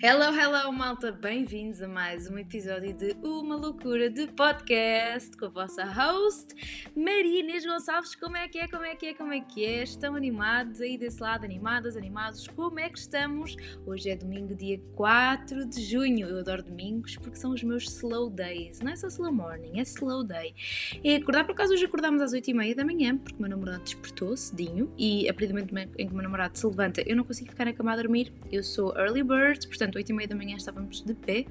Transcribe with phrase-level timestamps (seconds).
[0.00, 1.10] Hello, hello, malta!
[1.10, 6.54] Bem-vindos a mais um episódio de Uma Loucura de Podcast com a vossa host,
[6.94, 8.14] Maria Inês Gonçalves.
[8.14, 8.68] Como é que é?
[8.68, 9.14] Como é que é?
[9.14, 9.82] Como é que é?
[9.82, 11.44] Estão animados aí desse lado?
[11.44, 12.46] Animadas, animados?
[12.46, 13.56] Como é que estamos?
[13.84, 16.28] Hoje é domingo, dia 4 de junho.
[16.28, 18.80] Eu adoro domingos porque são os meus slow days.
[18.80, 20.54] Não é só slow morning, é slow day.
[21.02, 24.36] É acordar, por acaso hoje acordámos às 8h30 da manhã porque o meu namorado despertou
[24.36, 27.24] cedinho e a partir do momento em que o meu namorado se levanta, eu não
[27.24, 28.32] consigo ficar na cama a dormir.
[28.52, 31.46] Eu sou early bird, portanto portanto, 8 e meia da manhã estávamos de pé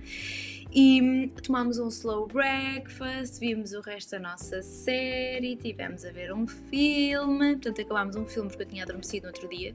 [0.72, 6.34] e hum, tomámos um slow breakfast, vimos o resto da nossa série, tivemos a ver
[6.34, 9.74] um filme, portanto acabámos um filme porque eu tinha adormecido no outro dia,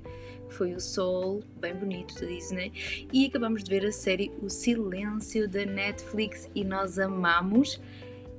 [0.48, 2.72] que foi o Soul, bem bonito da Disney,
[3.12, 7.80] e acabámos de ver a série O Silêncio da Netflix e nós amamos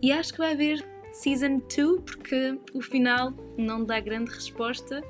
[0.02, 5.04] e acho que vai haver Season 2 porque o final não dá grande resposta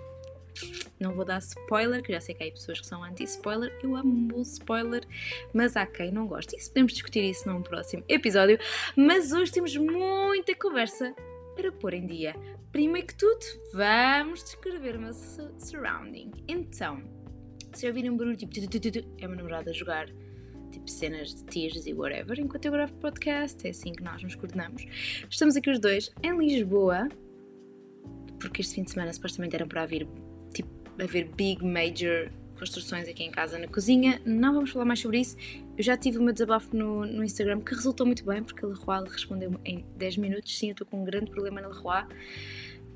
[1.00, 3.78] não vou dar spoiler, que já sei que há pessoas que são anti-spoiler.
[3.84, 5.06] Eu amo spoiler,
[5.54, 6.56] mas há quem não gosta.
[6.56, 8.58] Isso podemos discutir isso num próximo episódio.
[8.96, 11.14] Mas hoje temos muita conversa
[11.56, 12.36] para pôr em dia.
[12.72, 16.32] Primeiro que tudo, vamos descrever o meu surrounding.
[16.48, 17.04] Então,
[17.74, 18.54] se ouvirem um barulho tipo
[19.20, 20.08] é uma namorada a jogar
[20.72, 24.36] tipo cenas de tears e whatever, enquanto eu gravo podcast, é assim que nós nos
[24.36, 24.84] coordenamos.
[25.30, 27.08] Estamos aqui os dois em Lisboa,
[28.40, 30.08] porque este fim de semana supostamente eram para vir
[31.00, 34.22] haver big major construções aqui em casa na cozinha.
[34.26, 35.36] Não vamos falar mais sobre isso.
[35.78, 38.68] Eu já tive o meu desabafo no, no Instagram que resultou muito bem, porque a
[38.68, 40.58] Leroy respondeu em 10 minutos.
[40.58, 42.06] Sim, eu estou com um grande problema na Leroy.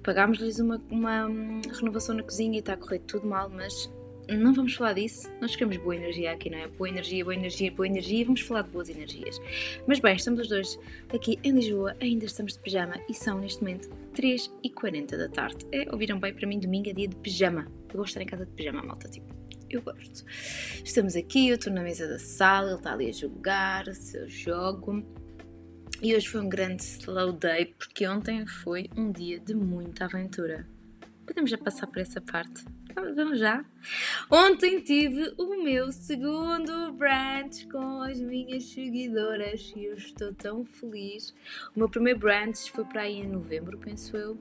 [0.03, 3.91] Pagámos-lhes uma, uma hum, renovação na cozinha e está a correr tudo mal, mas
[4.35, 5.31] não vamos falar disso.
[5.39, 6.67] Nós queremos boa energia aqui, não é?
[6.67, 8.25] Boa energia, boa energia, boa energia.
[8.25, 9.39] Vamos falar de boas energias.
[9.87, 10.79] Mas bem, estamos os dois
[11.13, 15.65] aqui em Lisboa, ainda estamos de pijama e são neste momento 3h40 da tarde.
[15.71, 17.67] É, ouviram bem, para mim domingo é dia de pijama.
[17.89, 19.33] Eu gosto de estar em casa de pijama, malta, tipo,
[19.69, 20.25] eu gosto.
[20.83, 24.27] Estamos aqui, eu estou na mesa da sala, ele está ali a jogar o seu
[24.27, 25.05] jogo.
[26.01, 30.67] E hoje foi um grande slow day, porque ontem foi um dia de muita aventura.
[31.25, 32.63] Podemos já passar por essa parte?
[32.97, 33.63] Vamos já?
[34.27, 41.29] Ontem tive o meu segundo brunch com as minhas seguidoras e eu estou tão feliz.
[41.75, 44.35] O meu primeiro brunch foi para aí em novembro, penso eu.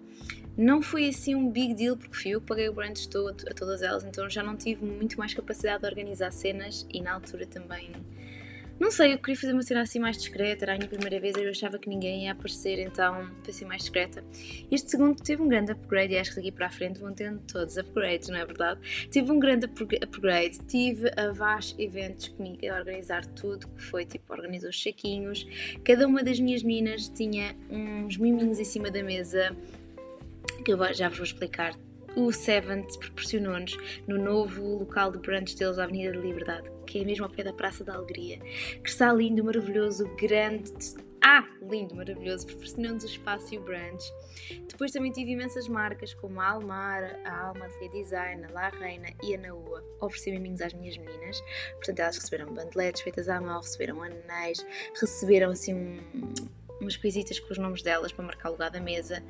[0.56, 3.52] Não foi assim um big deal porque fui eu que paguei o brunch todo a
[3.52, 7.46] todas elas, então já não tive muito mais capacidade de organizar cenas e na altura
[7.46, 7.92] também
[8.78, 11.34] não sei, eu queria fazer uma cena assim mais discreta, era a minha primeira vez,
[11.36, 14.22] eu achava que ninguém ia aparecer, então foi assim mais discreta.
[14.70, 17.40] Este segundo teve um grande upgrade e acho que daqui para a frente vão tendo
[17.40, 19.08] todos upgrades, não é verdade?
[19.10, 24.32] Tive um grande upgrade, tive a Vaz Eventos comigo a organizar tudo, que foi tipo,
[24.32, 25.46] organizou os saquinhos,
[25.82, 29.56] cada uma das minhas meninas tinha uns miminhos em cima da mesa,
[30.64, 31.74] que eu já vos vou explicar
[32.16, 33.76] o Seventh proporcionou-nos
[34.08, 37.44] no novo local de brunch deles, a Avenida da Liberdade, que é mesmo ao pé
[37.44, 38.38] da Praça da Alegria,
[38.82, 40.72] que está lindo, maravilhoso, grande.
[41.22, 44.12] Ah, lindo, maravilhoso, proporcionou-nos o espaço e o brunch.
[44.68, 49.08] Depois também tive imensas marcas como a Almar, a Alma Atelier Design, a La Reina
[49.22, 51.42] e a Naua oferecer miminhos às minhas meninas.
[51.74, 54.64] Portanto, elas receberam bandeletes feitas à mão, receberam anéis,
[54.98, 55.98] receberam assim um,
[56.80, 59.22] umas coisitas com os nomes delas para marcar o lugar da mesa.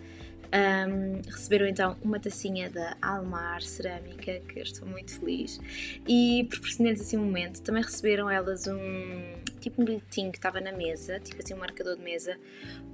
[0.53, 5.61] Um, receberam então uma tacinha da Almar Cerâmica, que eu estou muito feliz,
[6.07, 7.63] e proporcionei-lhes assim um momento.
[7.63, 11.97] Também receberam elas um tipo um bilhetinho que estava na mesa, tipo assim um marcador
[11.97, 12.39] de mesa,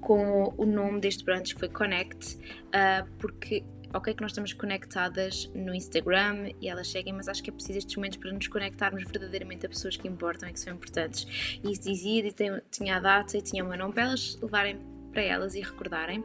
[0.00, 3.62] com o nome deste brunch que foi Connect, uh, porque
[3.94, 7.78] ok que nós estamos conectadas no Instagram e elas seguem, mas acho que é preciso
[7.78, 11.26] estes momentos para nos conectarmos verdadeiramente a pessoas que importam e que são importantes.
[11.62, 12.24] E isso dizia,
[12.70, 14.78] tinha a data e tinha o meu nome para elas levarem
[15.12, 16.22] para elas e recordarem.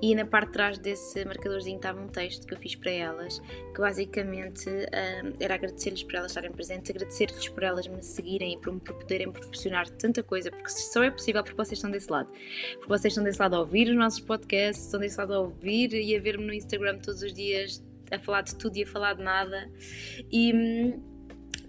[0.00, 3.40] E na parte de trás desse marcadorzinho estava um texto que eu fiz para elas,
[3.74, 8.58] que basicamente um, era agradecer-lhes por elas estarem presentes, agradecer-lhes por elas me seguirem e
[8.58, 12.30] por me poderem proporcionar tanta coisa, porque só é possível porque vocês estão desse lado.
[12.74, 15.92] Porque vocês estão desse lado a ouvir os nossos podcasts, estão desse lado a ouvir
[15.92, 19.14] e a ver-me no Instagram todos os dias a falar de tudo e a falar
[19.14, 19.70] de nada.
[20.30, 21.09] E hum,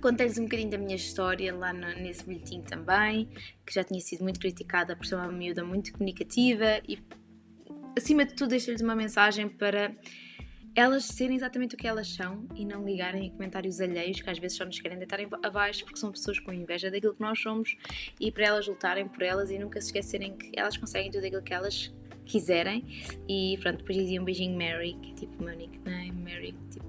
[0.01, 3.29] Contei-lhes um bocadinho da minha história lá no, nesse bilhetinho também,
[3.65, 6.97] que já tinha sido muito criticada por ser uma miúda muito comunicativa e,
[7.97, 9.95] acima de tudo, deixei-lhes uma mensagem para
[10.75, 14.39] elas serem exatamente o que elas são e não ligarem a comentários alheios que às
[14.39, 17.75] vezes só nos querem deitar abaixo porque são pessoas com inveja daquilo que nós somos
[18.19, 21.41] e para elas lutarem por elas e nunca se esquecerem que elas conseguem tudo aquilo
[21.43, 21.93] que elas
[22.25, 22.85] quiserem
[23.27, 26.85] e pronto, depois dizia um beijinho Mary, que é tipo o meu nickname, Mary, tipo,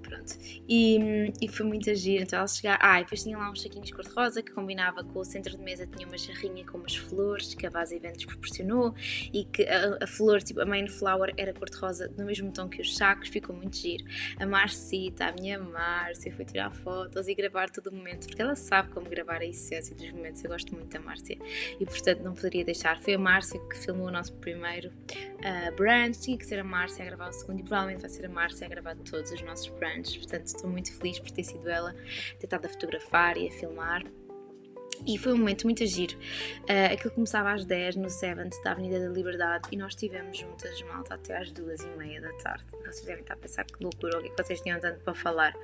[0.00, 0.57] pronto.
[0.68, 2.22] E, e foi muito agir.
[2.22, 2.78] Então ela chegar.
[2.80, 5.86] Ah, e depois tinha lá uns saquinhos cor-de-rosa que combinava com o centro de mesa,
[5.86, 8.94] tinha uma jarrinha com umas flores que a Vaz Eventos proporcionou
[9.32, 12.82] e que a, a flor, tipo a main flower, era cor-de-rosa no mesmo tom que
[12.82, 14.04] os sacos, ficou muito giro.
[14.38, 18.56] A Marcita, a minha Márcia, foi tirar fotos e gravar todo o momento, porque ela
[18.56, 20.44] sabe como gravar a essência dos momentos.
[20.44, 21.38] Eu gosto muito da Márcia
[21.80, 23.00] e portanto não poderia deixar.
[23.00, 27.04] Foi a Márcia que filmou o nosso primeiro uh, brunch, tinha que ser a Márcia
[27.04, 29.68] a gravar o segundo e provavelmente vai ser a Márcia a gravar todos os nossos
[29.68, 30.16] brunches.
[30.16, 31.94] Portanto, estou muito feliz por ter sido ela
[32.38, 34.04] ter estado a fotografar e a filmar.
[35.06, 36.16] E foi um momento muito giro.
[36.62, 40.82] Uh, aquilo começava às 10 no 7 da Avenida da Liberdade e nós estivemos juntas,
[40.82, 42.64] malta, até às 2 e meia da tarde.
[42.84, 45.54] Vocês devem estar a pensar que loucura, o que é vocês tinham tanto para falar?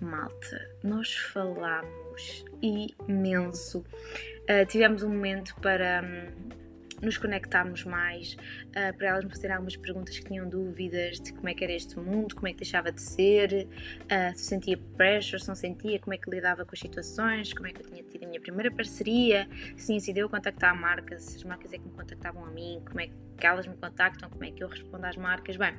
[0.00, 3.78] Malta, nós falámos imenso.
[3.78, 6.02] Uh, tivemos um momento para.
[6.04, 6.67] Um,
[7.02, 11.48] nos conectarmos mais, uh, para elas me fazerem algumas perguntas que tinham dúvidas de como
[11.48, 13.68] é que era este mundo, como é que deixava de ser,
[14.04, 17.66] uh, se sentia pressure, se não sentia, como é que lidava com as situações, como
[17.66, 21.36] é que eu tinha tido a minha primeira parceria, se decidiu eu contactar marcas, se
[21.36, 24.44] as marcas é que me contactavam a mim, como é que elas me contactam, como
[24.44, 25.56] é que eu respondo às marcas.
[25.56, 25.74] Bem,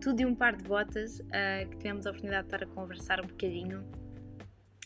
[0.00, 3.20] tudo de um par de botas uh, que tivemos a oportunidade de estar a conversar
[3.20, 3.84] um bocadinho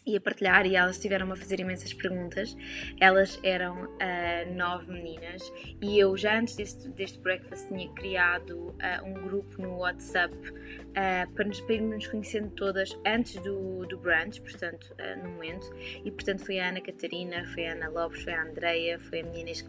[0.06, 2.56] e a partilhar e elas tiveram a fazer imensas perguntas.
[3.00, 5.42] Elas eram uh, nove meninas
[5.80, 11.32] e eu já antes deste, deste breakfast tinha criado uh, um grupo no WhatsApp uh,
[11.32, 15.74] para, nos, para irmos conhecendo todas antes do, do brunch, portanto, no momento.
[16.04, 19.24] E portanto foi a Ana Catarina, foi a Ana Lopes, foi a Andreia, foi a
[19.24, 19.64] minha Inês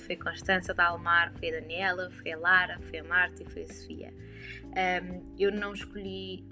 [0.00, 3.46] foi a Constança da Almar, foi a Daniela, foi a Lara, foi a Marta e
[3.46, 4.14] foi a Sofia.
[4.72, 6.44] Um, eu não escolhi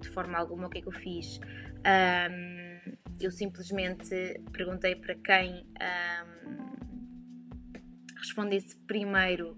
[0.00, 1.40] de forma alguma o que é que eu fiz.
[1.84, 6.62] Um, eu simplesmente perguntei para quem um,
[8.16, 9.56] respondesse primeiro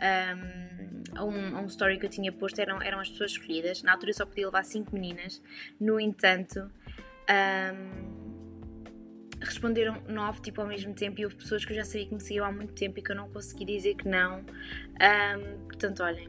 [0.00, 3.82] um, a, um, a, um, story que eu tinha posto, eram, eram as pessoas escolhidas.
[3.82, 5.42] Na altura eu só podia levar 5 meninas,
[5.80, 6.70] no entanto.
[9.40, 12.20] responderam nove tipo ao mesmo tempo e houve pessoas que eu já sabia que me
[12.20, 14.44] seguiam há muito tempo e que eu não consegui dizer que não.
[15.68, 16.28] portanto, olhem,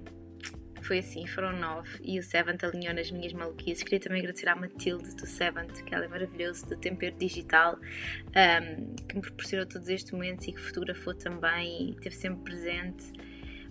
[0.89, 3.83] foi assim, foram nove e o Seventh alinhou nas minhas maluquices.
[3.83, 8.95] Queria também agradecer à Matilde do Seventh, que ela é maravilhosa, do Tempero Digital, um,
[8.95, 13.13] que me proporcionou todos estes momentos e que fotografou também e esteve sempre presente.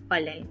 [0.09, 0.49] Olhem,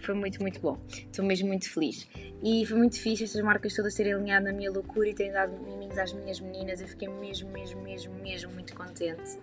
[0.00, 0.78] foi muito, muito bom.
[0.90, 2.06] Estou mesmo muito feliz.
[2.44, 5.58] E foi muito fixe estas marcas todas terem alinhado na minha loucura e terem dado
[5.64, 6.82] miminhos às minhas meninas.
[6.82, 9.38] Eu fiquei mesmo, mesmo, mesmo, mesmo muito contente.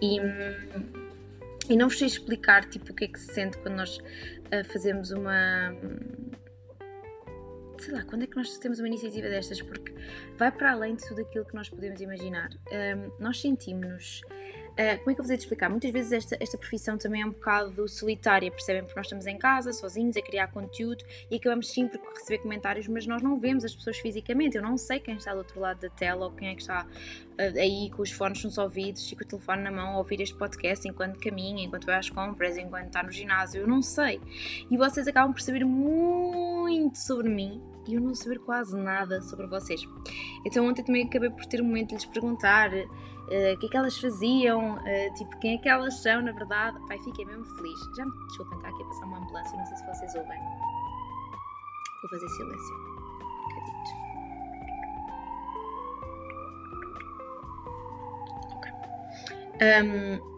[0.00, 0.20] E.
[0.22, 0.97] Hum,
[1.68, 4.64] e não vos sei explicar tipo, o que é que se sente quando nós uh,
[4.72, 5.74] fazemos uma.
[7.78, 9.62] Sei lá, quando é que nós temos uma iniciativa destas?
[9.62, 9.94] Porque
[10.36, 12.50] vai para além de tudo aquilo que nós podemos imaginar.
[12.72, 14.22] Um, nós sentimos-nos
[14.78, 15.68] Uh, como é que eu vou te explicar?
[15.68, 18.84] Muitas vezes esta, esta profissão também é um bocado solitária, percebem?
[18.84, 22.86] Porque nós estamos em casa, sozinhos, a criar conteúdo e acabamos sim por receber comentários,
[22.86, 24.56] mas nós não vemos as pessoas fisicamente.
[24.56, 26.86] Eu não sei quem está do outro lado da tela ou quem é que está
[26.86, 30.20] uh, aí com os fones nos ouvidos e com o telefone na mão a ouvir
[30.20, 33.62] este podcast enquanto caminha, enquanto vai às compras, enquanto está no ginásio.
[33.62, 34.20] Eu não sei.
[34.70, 39.46] E vocês acabam por saber muito sobre mim e eu não saber quase nada sobre
[39.46, 39.88] vocês.
[40.44, 43.68] Então ontem também acabei por ter um momento de lhes perguntar uh, o que é
[43.68, 46.78] que elas faziam, uh, tipo, quem é que elas são, na verdade.
[46.86, 47.80] Pai, fiquei mesmo feliz.
[47.96, 50.38] Já me desculpem, está aqui a passar uma ambulância, não sei se vocês ouvem.
[52.02, 52.76] Vou fazer silêncio.
[58.54, 58.72] Ok.
[59.62, 60.37] Um,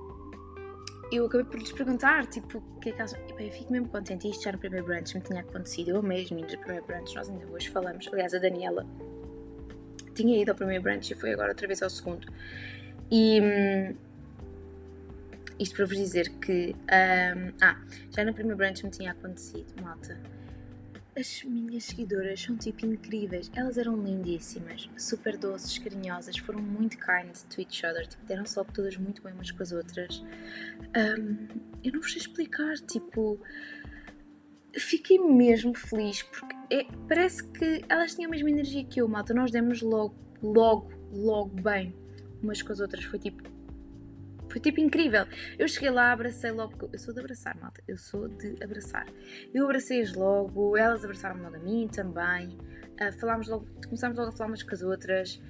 [1.13, 3.13] eu acabei por lhes perguntar, tipo, o que é que elas.
[3.13, 4.29] E, eu fico mesmo contente.
[4.29, 5.91] Isto já no primeiro brunch me tinha acontecido.
[5.91, 8.09] Eu mesmo, no primeiro brunch, nós ainda hoje falamos.
[8.13, 8.87] Aliás, a Daniela
[10.15, 12.27] tinha ido ao primeiro brunch e foi agora outra vez ao segundo.
[13.11, 13.97] E hum,
[15.59, 16.75] isto para vos dizer que.
[16.75, 17.77] Um, ah,
[18.11, 20.19] já no primeiro brunch me tinha acontecido, malta.
[21.21, 23.51] As minhas seguidoras são tipo incríveis.
[23.55, 28.07] Elas eram lindíssimas, super doces, carinhosas, foram muito kind to each other.
[28.07, 30.25] Tipo, deram só todas muito bem umas com as outras.
[30.97, 31.47] Um,
[31.85, 33.39] eu não vos sei explicar, tipo.
[34.73, 39.35] Fiquei mesmo feliz porque é, parece que elas tinham a mesma energia que eu, malta.
[39.35, 41.95] Nós demos logo, logo, logo bem
[42.43, 43.05] umas com as outras.
[43.05, 43.43] Foi tipo.
[44.51, 45.27] Foi tipo incrível.
[45.59, 46.91] Eu cheguei lá, abracei logo.
[46.93, 47.83] Eu sou de abraçar, malta.
[47.87, 49.07] Eu sou de abraçar.
[49.55, 52.59] Eu abracei-as logo, elas abraçaram logo a mim também.
[53.01, 55.41] Uh, falámos logo, começámos logo a falar umas com as outras.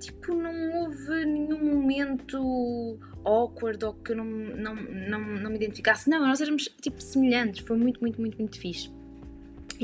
[0.00, 6.10] Tipo, não houve nenhum momento awkward ou que eu não, não, não, não me identificasse.
[6.10, 7.64] Não, nós éramos tipo semelhantes.
[7.64, 8.90] Foi muito, muito, muito, muito fixe.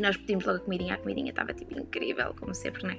[0.00, 2.98] E nós pedimos logo a comidinha, a comidinha estava tipo incrível, como sempre, né?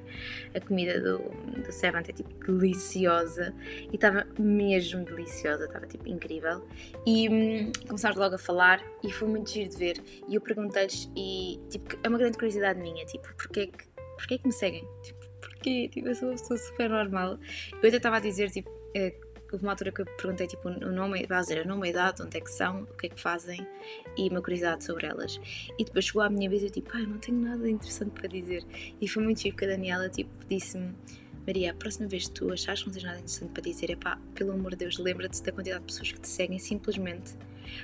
[0.53, 1.17] A comida do,
[1.63, 3.55] do Seventh é tipo deliciosa
[3.91, 6.63] e estava mesmo deliciosa, estava tipo incrível.
[7.03, 10.03] E hum, começámos logo a falar e foi muito giro de ver.
[10.29, 14.35] E eu perguntei-lhes, e tipo, é uma grande curiosidade minha, tipo, porque é que porquê
[14.35, 14.87] é que me seguem?
[15.01, 15.89] Tipo, porquê?
[15.89, 17.39] Tipo, eu sou uma pessoa super normal.
[17.81, 19.15] Eu até estava a dizer, tipo, eh,
[19.55, 22.21] houve uma altura que eu perguntei tipo, o nome, vai dizer, o nome, a idade,
[22.21, 23.65] onde é que são, o que é que fazem
[24.17, 25.39] e uma curiosidade sobre elas.
[25.77, 28.27] E depois chegou à minha vez e eu tipo, ai, não tenho nada interessante para
[28.27, 28.65] dizer.
[28.99, 30.93] E foi muito chique que a Daniela tipo, disse-me,
[31.45, 33.95] Maria, a próxima vez que tu achares que não tens nada interessante para dizer, é
[33.95, 37.33] pá, pelo amor de Deus, lembra-te da quantidade de pessoas que te seguem simplesmente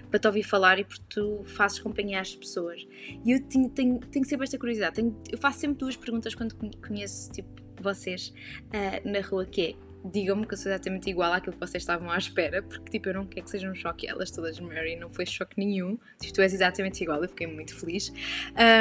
[0.10, 2.86] para te ouvir falar e porque tu fazes companhia às pessoas.
[3.26, 4.96] E eu tenho, tenho, tenho sempre esta curiosidade.
[4.96, 7.50] Tenho, eu faço sempre duas perguntas quando conheço tipo,
[7.82, 8.34] vocês
[8.68, 12.10] uh, na rua, que é digam-me que eu sou exatamente igual àquilo que vocês estavam
[12.10, 14.08] à espera, porque tipo, eu não quero que seja um choque.
[14.08, 15.98] Elas todas, Mary, não foi choque nenhum.
[16.20, 18.12] Tipo, tu és exatamente igual, eu fiquei muito feliz.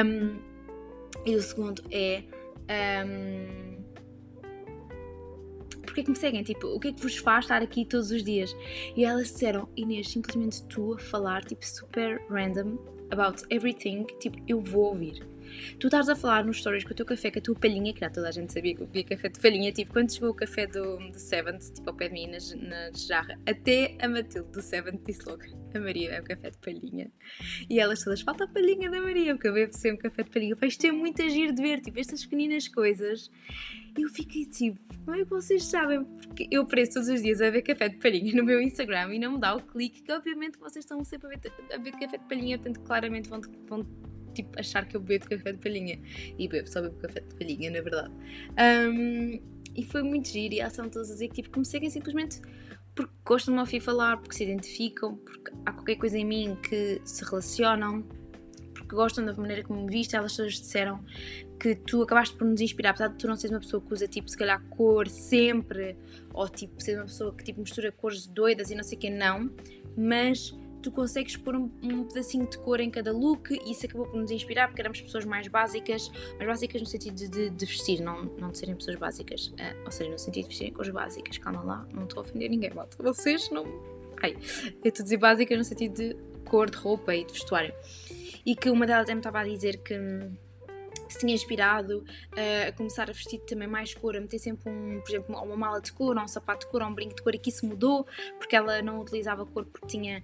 [0.04, 0.38] Um,
[1.25, 2.23] e o segundo é.
[3.06, 3.76] Um,
[5.83, 6.42] porque é que me seguem?
[6.42, 8.54] Tipo, o que é que vos faz estar aqui todos os dias?
[8.95, 12.76] E elas disseram, Inês, simplesmente tu a falar, tipo, super random
[13.11, 15.26] about everything, tipo, eu vou ouvir.
[15.78, 18.00] Tu estás a falar nos stories com o teu café, com a tua palhinha, que
[18.00, 20.66] já toda a gente sabia que eu café de palhinha, tipo, quando chegou o café
[20.66, 24.62] do, do Seventh, tipo, ao pé de mim, na, na jarra, até a Matilde do
[24.62, 25.42] Seventh disse logo,
[25.75, 27.10] a Maria é o café de palhinha.
[27.68, 30.56] E elas todas, falta a palhinha da Maria, porque eu bebo sempre café de palhinha.
[30.56, 33.30] Pai, isto é muito agir de ver, tipo, estas pequeninas coisas.
[33.98, 36.04] Eu fiquei tipo, como é que vocês sabem?
[36.04, 39.18] Porque eu apareço todos os dias a ver café de palhinha no meu Instagram e
[39.18, 42.18] não me dá o clique que obviamente vocês estão sempre a ver, a ver café
[42.18, 43.86] de palhinha, portanto claramente vão, vão
[44.37, 45.99] tipo, achar que eu bebo café de palhinha.
[46.38, 48.12] E bebo, só bebo café de palhinha, na verdade.
[48.59, 49.40] Um,
[49.75, 52.40] e foi muito giro e elas todas a dizer que tipo, que me seguem simplesmente
[52.97, 56.57] porque gostam de me ouvir falar, porque se identificam, porque há qualquer coisa em mim
[56.62, 58.02] que se relacionam,
[58.73, 60.16] porque gostam da maneira como me viste.
[60.16, 61.05] Elas todas disseram
[61.61, 64.09] que tu acabaste por nos inspirar, apesar de tu não seres uma pessoa que usa
[64.09, 65.95] tipo, se calhar, cor sempre,
[66.33, 69.11] ou tipo, ser uma pessoa que tipo, mistura cores doidas e não sei o que,
[69.11, 69.50] não,
[69.95, 74.06] mas tu consegues pôr um, um, pedacinho de cor em cada look e isso acabou
[74.06, 77.66] por nos inspirar porque éramos pessoas mais básicas, mais básicas no sentido de, de, de
[77.66, 80.92] vestir, não, não de serem pessoas básicas, uh, ou seja, no sentido de vestirem cores
[80.92, 83.64] básicas, calma lá, não estou a ofender ninguém, malta, vocês não.
[84.23, 84.35] Ai,
[84.83, 87.75] eu estou a dizer básicas no sentido de cor de roupa e de vestuário.
[88.45, 89.95] E que uma delas me estava a dizer que
[91.09, 95.00] se tinha inspirado uh, a começar a vestir também mais cor, a meter sempre um,
[95.00, 97.23] por exemplo, uma mala de cor, ou um sapato de cor, ou um brinco de
[97.23, 98.06] cor, e que isso mudou
[98.38, 100.23] porque ela não utilizava cor porque tinha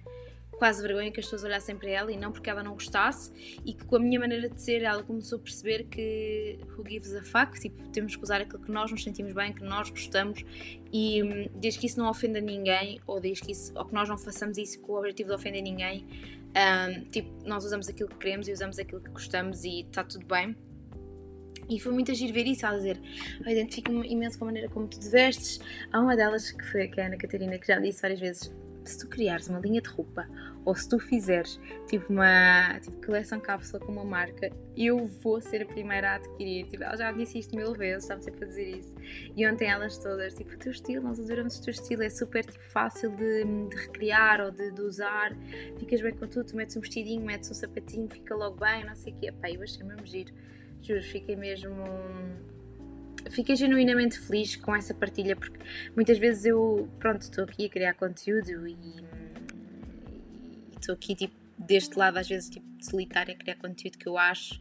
[0.57, 3.31] quase vergonha que as pessoas olhassem para ela e não porque ela não gostasse
[3.65, 7.13] e que com a minha maneira de ser ela começou a perceber que who gives
[7.15, 10.43] a fuck, tipo, temos que usar aquilo que nós nos sentimos bem, que nós gostamos
[10.91, 14.07] e hum, desde que isso não ofenda ninguém ou desde que isso, ou que nós
[14.07, 16.05] não façamos isso com o objetivo de ofender ninguém,
[16.53, 20.25] um, tipo, nós usamos aquilo que queremos e usamos aquilo que gostamos e está tudo
[20.25, 20.55] bem.
[21.69, 22.99] E foi muito agir ver isso, a dizer,
[23.43, 25.59] eu identifico-me imenso com a maneira como tu te vestes.
[25.91, 28.53] Há uma delas que foi que é a Ana Catarina, que já disse várias vezes,
[28.89, 30.27] se tu criares uma linha de roupa
[30.65, 35.63] ou se tu fizeres tipo uma tipo, coleção cápsula com uma marca, eu vou ser
[35.63, 36.65] a primeira a adquirir.
[36.67, 38.95] Tipo, ela já disse isto mil vezes, estava sempre a dizer isso.
[39.35, 42.45] E ontem elas todas, tipo, o teu estilo, nós adoramos o teu estilo, é super
[42.45, 45.35] tipo, fácil de, de recriar ou de, de, usar,
[45.77, 48.95] ficas bem com tudo, tu metes um vestidinho, metes um sapatinho, fica logo bem, não
[48.95, 49.27] sei o quê.
[49.27, 50.33] Epá, eu achei mesmo giro,
[50.81, 51.75] juro, fiquei mesmo
[53.31, 55.59] fiquei genuinamente feliz com essa partilha porque
[55.95, 58.75] muitas vezes eu, pronto, estou aqui a criar conteúdo e
[60.75, 64.59] estou aqui tipo deste lado às vezes tipo solitária a criar conteúdo que eu acho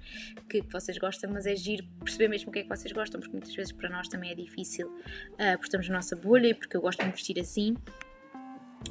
[0.48, 3.32] que vocês gostam, mas é giro perceber mesmo o que é que vocês gostam, porque
[3.32, 6.76] muitas vezes para nós também é difícil, uh, porque estamos na nossa bolha e porque
[6.76, 7.76] eu gosto de me vestir assim.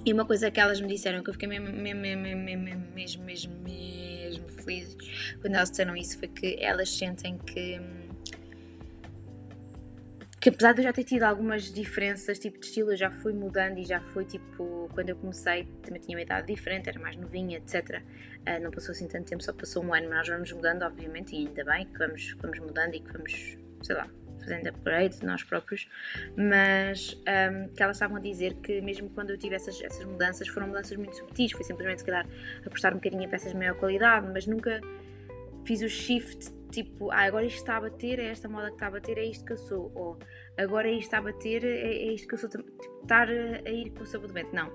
[0.06, 3.24] E uma coisa que elas me disseram que eu fiquei mesmo, mesmo, mesmo, mesmo, mesmo,
[3.24, 4.96] mesmo, mesmo feliz
[5.42, 8.01] quando elas disseram isso foi que elas sentem que hum,
[10.42, 13.32] que apesar de eu já ter tido algumas diferenças tipo de estilo, eu já fui
[13.32, 17.16] mudando e já foi tipo, quando eu comecei também tinha uma idade diferente, era mais
[17.16, 18.02] novinha, etc.
[18.02, 18.04] Uh,
[18.48, 21.36] ah, não passou assim tanto tempo, só passou um ano, mas nós vamos mudando, obviamente,
[21.36, 24.08] e ainda bem que vamos, vamos mudando e que vamos, sei lá,
[24.40, 25.88] fazendo upgrade de nós próprios,
[26.36, 30.48] mas um, que elas estavam a dizer que mesmo quando eu tive essas, essas mudanças,
[30.48, 32.26] foram mudanças muito subtis, foi simplesmente se calhar
[32.66, 34.82] apostar um bocadinho em peças de maior qualidade, mas nunca
[35.66, 38.88] fiz o shift tipo, ah, agora isto está a bater, é esta moda que está
[38.88, 40.18] a bater, é isto que eu sou, ou
[40.58, 42.64] agora isto está a bater, é, é isto que eu sou, tipo,
[43.02, 44.56] estar a ir com o sabor do vento.
[44.56, 44.72] Não.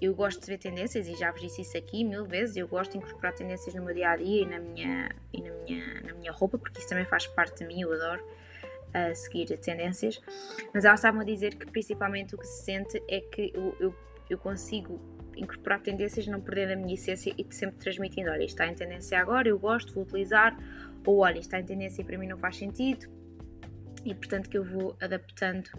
[0.00, 2.56] Eu gosto de ver tendências e já vos disse isso aqui mil vezes.
[2.56, 5.52] Eu gosto de incorporar tendências no meu dia a dia e na minha, e na
[5.52, 7.82] minha, na minha roupa, porque isso também faz parte de mim.
[7.82, 10.18] Eu adoro uh, seguir tendências.
[10.72, 13.94] Mas elas estavam a dizer que principalmente o que se sente é que eu, eu,
[14.30, 14.98] eu consigo
[15.36, 19.18] incorporar tendências, não perder a minha essência e sempre transmitindo: olha, isto está em tendência
[19.18, 20.56] agora, eu gosto, vou utilizar,
[21.06, 23.06] ou olha, isto está em tendência e para mim não faz sentido,
[24.04, 25.70] e portanto que eu vou adaptando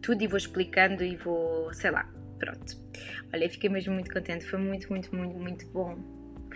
[0.00, 2.08] tudo e vou explicando e vou, sei lá,
[2.38, 2.80] pronto.
[3.32, 5.98] Olha, fiquei mesmo muito contente, foi muito, muito, muito, muito bom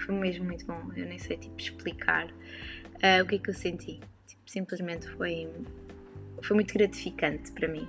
[0.03, 0.81] foi mesmo muito bom.
[0.97, 4.01] Eu nem sei tipo, explicar uh, o que é que eu senti.
[4.27, 5.49] Tipo, simplesmente foi,
[6.43, 7.89] foi muito gratificante para mim.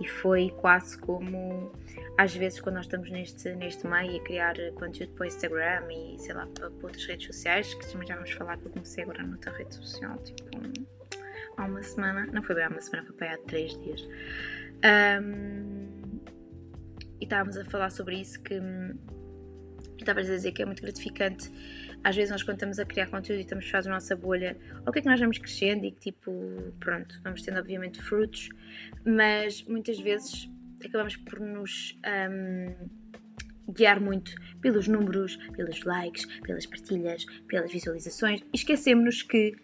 [0.00, 1.72] E foi quase como
[2.18, 6.18] às vezes quando nós estamos neste, neste meio a criar conteúdo para o Instagram e
[6.18, 9.04] sei lá para, para outras redes sociais, que também já vamos falar que eu comecei
[9.04, 10.44] agora noutra rede social, tipo
[11.56, 14.08] há uma semana, não foi bem há uma semana, foi para há três dias.
[15.22, 16.20] Um,
[17.20, 18.60] e estávamos a falar sobre isso que
[19.98, 21.50] estava a dizer que é muito gratificante.
[22.04, 24.56] Às vezes nós quando estamos a criar conteúdo e estamos fechados na nossa bolha,
[24.86, 26.30] o que é que nós vamos crescendo e que tipo,
[26.78, 28.50] pronto, vamos tendo obviamente frutos,
[29.04, 30.50] mas muitas vezes
[30.84, 31.98] acabamos por nos
[32.30, 39.56] um, guiar muito pelos números, pelos likes, pelas partilhas, pelas visualizações e esquecemos-nos que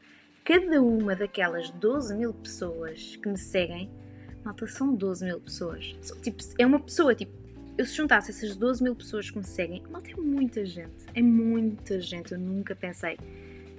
[0.43, 3.91] cada uma daquelas 12 mil pessoas que me seguem,
[4.43, 5.95] malta, são 12 mil pessoas.
[6.23, 7.40] Tipo, é uma pessoa, tipo,
[7.81, 11.07] eu se juntasse essas 12 mil pessoas que me seguem, mal tem muita gente.
[11.15, 12.33] É muita gente.
[12.33, 13.17] Eu nunca pensei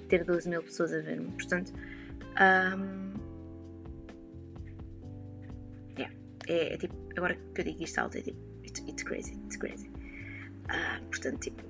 [0.09, 1.31] ter 12 mil pessoas a ver-me.
[1.33, 1.71] Portanto,
[2.35, 3.13] um,
[5.99, 6.15] yeah,
[6.47, 9.57] é, é, tipo, agora que eu digo isto alto, é tipo, it's, it's crazy, it's
[9.57, 9.87] crazy.
[10.65, 11.61] Uh, portanto, tipo,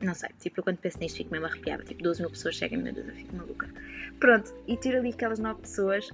[0.00, 1.84] não sei, tipo, eu quando penso nisto fico mesmo arrepiada.
[1.84, 3.68] Tipo, 12 mil pessoas seguem-me, meu Deus, eu fico maluca.
[4.18, 6.10] Pronto, e tiro ali aquelas 9 pessoas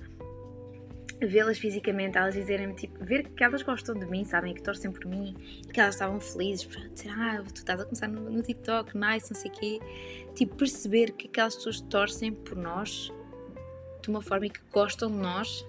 [1.26, 5.04] vê-las fisicamente, elas dizerem-me, tipo, ver que elas gostam de mim, sabem, que torcem por
[5.04, 5.34] mim,
[5.72, 9.32] que elas estavam felizes, para dizer, ah, tu estás a começar no, no, TikTok, nice,
[9.32, 9.80] não sei o quê.
[10.34, 13.12] Tipo, perceber que aquelas pessoas torcem por nós
[14.02, 15.64] de uma forma e que gostam de nós,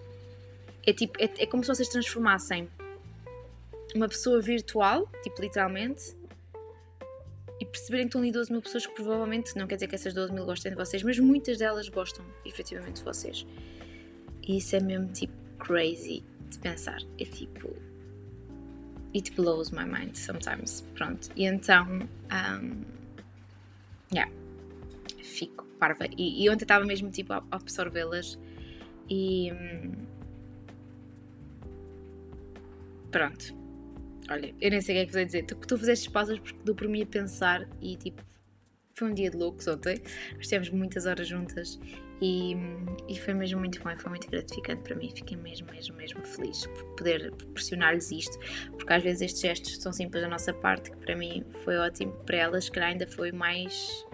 [0.86, 2.68] é tipo, é, é como se vocês transformassem
[3.96, 6.16] uma pessoa virtual, tipo, literalmente,
[7.60, 10.14] e perceberem que estão ali 12 mil pessoas que provavelmente, não quer dizer que essas
[10.14, 13.46] 12 mil gostem de vocês, mas muitas delas gostam efetivamente de vocês.
[14.46, 17.02] E isso é mesmo tipo crazy de pensar.
[17.20, 17.74] É tipo.
[19.16, 20.82] It blows my mind sometimes.
[20.96, 21.30] Pronto.
[21.36, 22.08] E então.
[22.32, 22.84] Um,
[24.14, 24.32] yeah.
[25.22, 26.06] Fico parva.
[26.18, 28.38] E, e ontem estava mesmo tipo a absorvê-las
[29.10, 29.52] e.
[33.12, 33.56] Pronto.
[34.30, 35.44] Olha, eu nem sei o que é que vou dizer.
[35.44, 38.22] Tu, tu fizeste pausas porque dou por mim a pensar e tipo.
[38.96, 40.00] Foi um dia de loucos ontem.
[40.36, 41.80] Nós tivemos muitas horas juntas
[42.22, 42.56] e,
[43.10, 45.12] e, foi mesmo muito bom, foi muito gratificante para mim.
[45.14, 48.40] Fiquei mesmo, mesmo, mesmo feliz por poder proporcionar-lhes isto,
[48.72, 52.14] porque às vezes estes gestos são simples da nossa parte, que para mim foi ótimo,
[52.26, 54.06] para elas, que ainda foi mais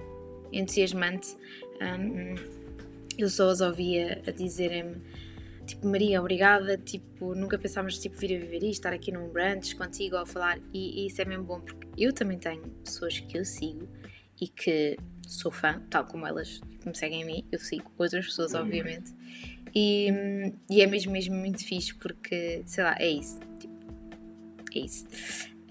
[0.52, 1.38] entusiasmante.
[1.82, 2.36] Um,
[3.18, 5.02] eu só as ouvia a dizerem-me
[5.70, 9.76] tipo, Maria, obrigada, tipo, nunca pensávamos tipo, vir a viver isto, estar aqui num brunch
[9.76, 13.38] contigo a falar, e, e, isso é mesmo bom, porque eu também tenho pessoas que
[13.38, 13.88] eu sigo
[14.42, 18.54] e que sou fã, tal como elas me seguem a mim, eu sigo outras pessoas,
[18.54, 18.62] uhum.
[18.62, 19.14] obviamente.
[19.74, 20.10] E,
[20.70, 23.40] e, é mesmo, mesmo muito fixe porque, sei lá, é isso.
[23.60, 23.74] Tipo,
[24.74, 25.06] é isso.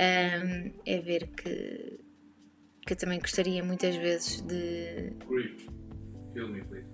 [0.00, 1.98] Um, é ver que,
[2.86, 5.12] que eu também gostaria muitas vezes de.
[6.32, 6.86] Kill me, please.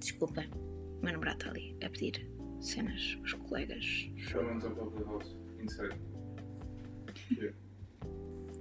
[0.00, 2.26] Desculpa, o meu namorado está ali a pedir
[2.60, 4.08] cenas aos colegas.
[4.30, 5.94] Top of the house, inside.
[7.30, 7.54] Yeah.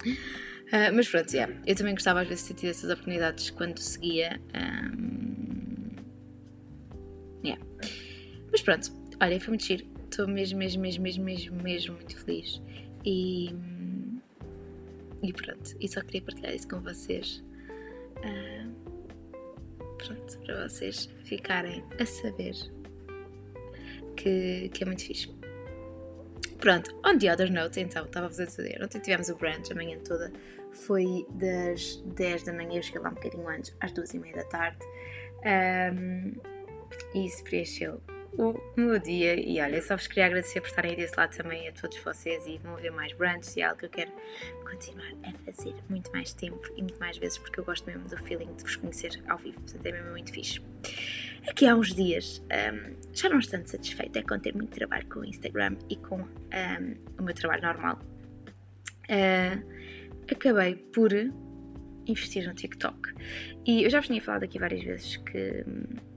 [0.68, 3.80] Uh, mas pronto, yeah, eu também gostava às vezes de ter tido essas oportunidades quando
[3.80, 4.40] seguia.
[4.54, 5.96] Um,
[7.44, 7.64] yeah.
[8.52, 9.86] Mas pronto, olha, foi muito giro.
[10.04, 12.62] Estou mesmo, mesmo, mesmo, mesmo, mesmo, mesmo muito feliz.
[13.06, 13.54] E,
[15.24, 17.44] e pronto, e só queria partilhar isso com vocês.
[18.18, 18.88] Uh,
[19.98, 22.56] pronto, para vocês ficarem a saber
[24.18, 25.37] que, que é muito fixe.
[26.60, 30.00] Pronto, on the other note, então, estava-vos a dizer, ontem tivemos o brunch a manhã
[30.00, 30.32] toda,
[30.72, 34.36] foi das 10 da manhã, eu cheguei lá um bocadinho antes, às 2 e meia
[34.38, 34.80] da tarde,
[35.46, 36.34] um,
[37.14, 38.02] e isso preencheu
[38.38, 39.36] o meu dia.
[39.40, 42.46] E olha, só vos queria agradecer por estarem aí desse lado também a todos vocês
[42.46, 44.12] e vão ver mais brunches e é algo que eu quero
[44.64, 48.18] continuar a fazer muito mais tempo e muito mais vezes, porque eu gosto mesmo do
[48.18, 50.62] feeling de vos conhecer ao vivo, portanto é mesmo muito fixe.
[51.46, 55.26] Aqui há uns dias um, já não estou satisfeita com ter muito trabalho com o
[55.26, 58.00] Instagram e com um, o meu trabalho normal.
[59.10, 59.64] Uh,
[60.32, 61.12] acabei por
[62.08, 63.14] investir no TikTok.
[63.66, 65.66] E eu já vos tinha falado aqui várias vezes que,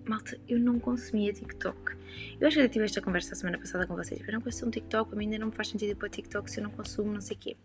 [0.06, 1.96] malta, eu não consumia TikTok.
[2.40, 4.20] Eu acho que eu tive esta conversa a semana passada com vocês.
[4.26, 6.61] Eu não consumo TikTok, para mim ainda não me faz sentido ir para TikTok se
[6.61, 7.56] eu não consumo não sei o quê.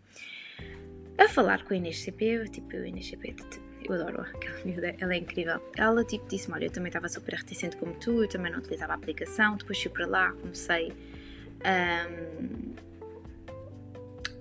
[1.17, 3.33] A falar com a Inês CP, tipo, a Inês CP,
[3.87, 5.61] eu adoro aquela miúda, ela é incrível.
[5.77, 8.93] Ela, tipo, disse-me, olha, eu também estava super reticente como tu, eu também não utilizava
[8.93, 10.93] a aplicação, depois fui para lá, comecei...
[11.65, 12.75] Um,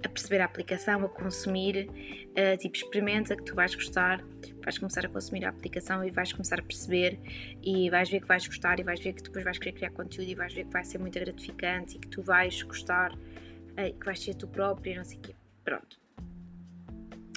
[0.04, 4.22] a perceber a aplicação, a consumir, uh, tipo, experimenta que tu vais gostar,
[4.62, 7.18] vais começar a consumir a aplicação e vais começar a perceber
[7.62, 10.28] e vais ver que vais gostar e vais ver que depois vais querer criar conteúdo
[10.28, 13.92] e vais ver que vai ser muito gratificante e que tu vais gostar uh, e
[13.92, 15.34] que vais ser tu própria e não sei o quê.
[15.64, 16.03] Pronto.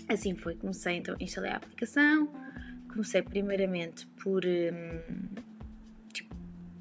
[0.10, 2.32] Assim foi, comecei então, instalei a aplicação,
[2.90, 5.30] comecei primeiramente por hum,
[6.14, 6.36] tipo,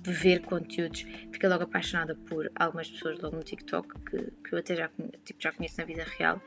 [0.05, 4.77] ver conteúdos, fiquei logo apaixonada por algumas pessoas logo no TikTok que, que eu até
[4.77, 4.91] já,
[5.25, 6.41] tipo, já conheço na vida real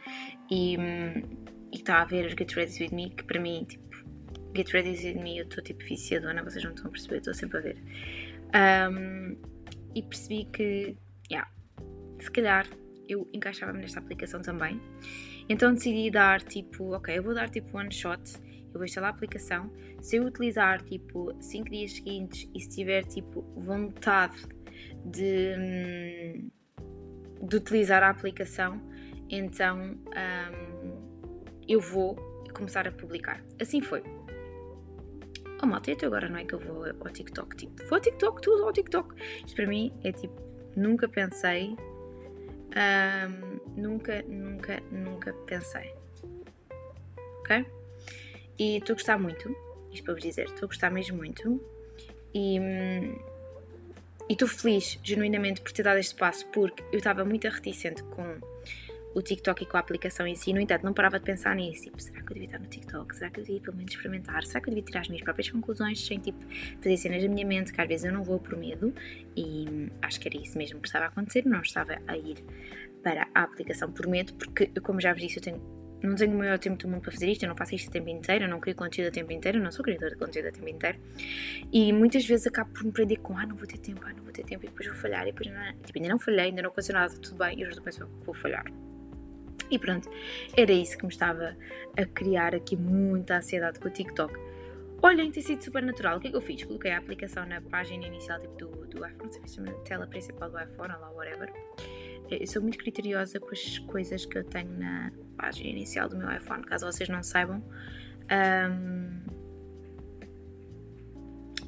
[0.49, 3.89] e hum, estava a ver os Get Ready With Me, que para mim, tipo,
[4.55, 7.57] Get Ready With Me eu estou tipo viciadona, vocês não estão a perceber, estou sempre
[7.57, 7.77] a ver.
[8.55, 9.37] Um,
[9.95, 10.97] e percebi que,
[11.31, 11.49] yeah,
[12.19, 12.67] se calhar
[13.07, 14.79] eu encaixava-me nesta aplicação também.
[15.49, 18.21] Então decidi dar tipo, ok, eu vou dar tipo one shot,
[18.67, 19.71] eu vou instalar a aplicação.
[19.99, 24.37] Se eu utilizar tipo 5 dias seguintes e se tiver tipo vontade
[25.03, 26.51] de, hum,
[27.47, 28.79] de utilizar a aplicação,
[29.27, 32.15] então um, eu vou
[32.53, 33.43] começar a publicar.
[33.59, 34.03] Assim foi.
[35.61, 37.55] Oh malta, até agora não é que eu vou ao TikTok?
[37.55, 39.15] Tipo, vou ao TikTok, tudo ao TikTok.
[39.45, 40.41] Isto para mim é tipo,
[40.75, 41.75] nunca pensei
[42.69, 43.48] um,
[43.79, 45.93] nunca, nunca, nunca pensei.
[47.39, 47.65] Ok?
[48.57, 49.55] E estou a gostar muito.
[49.91, 51.61] Isto para vos dizer, estou a gostar mesmo muito.
[52.33, 52.59] E
[54.29, 58.39] estou feliz, genuinamente, por ter dado este passo, porque eu estava muito reticente com
[59.15, 60.53] o TikTok e com a aplicação em si.
[60.53, 61.85] No entanto, não parava de pensar nisso.
[61.85, 63.15] Tipo, será que eu devia estar no TikTok?
[63.15, 64.45] Será que eu devia pelo menos experimentar?
[64.45, 66.39] Será que eu devia tirar as minhas próprias conclusões sem tipo
[66.81, 67.73] fazer cenas da minha mente?
[67.73, 68.93] Que às vezes eu não vou por medo.
[69.35, 71.45] E hum, acho que era isso mesmo que estava a acontecer.
[71.45, 72.37] Não estava a ir
[73.03, 76.37] para a aplicação por medo, porque, como já vos disse, eu tenho não tenho o
[76.37, 78.49] maior tempo do mundo para fazer isto, eu não faço isto o tempo inteiro, eu
[78.49, 80.97] não crio conteúdo o tempo inteiro, eu não sou criadora de conteúdo o tempo inteiro.
[81.73, 84.23] E muitas vezes acabo por me prender com, ah, não vou ter tempo, ah, não
[84.23, 86.61] vou ter tempo, e depois vou falhar, e depois não, tipo, ainda não falhei, ainda
[86.61, 88.63] não aconteceu nada, tudo bem, e já penso que vou falhar.
[89.69, 90.09] E pronto,
[90.55, 91.55] era isso que me estava
[91.97, 94.33] a criar aqui muita ansiedade com o TikTok.
[95.01, 96.17] Olhem, tem sido super natural.
[96.17, 96.63] O que é que eu fiz?
[96.63, 100.07] Coloquei a aplicação na página inicial tipo, do, do iPhone, não sei se chama tela
[100.07, 101.53] principal do iPhone, ou lá, whatever.
[102.29, 106.31] Eu sou muito criteriosa com as coisas que eu tenho na página inicial do meu
[106.31, 107.63] iPhone, caso vocês não saibam.
[108.31, 109.19] Um,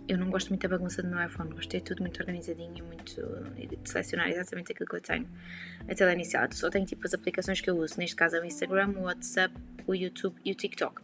[0.08, 2.84] eu não gosto muito da bagunça do meu iPhone, gosto de ter tudo muito organizadinho,
[2.86, 3.16] muito
[3.56, 5.28] de selecionar exatamente aquilo que eu tenho
[5.90, 6.48] a tela inicial.
[6.52, 9.56] Só tenho tipo as aplicações que eu uso, neste caso é o Instagram, o WhatsApp,
[9.88, 11.02] o YouTube e o TikTok.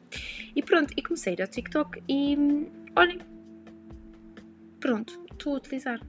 [0.56, 2.38] E pronto, e comecei a ir ao TikTok e
[2.96, 3.20] olhem,
[4.80, 6.02] pronto, estou a utilizar.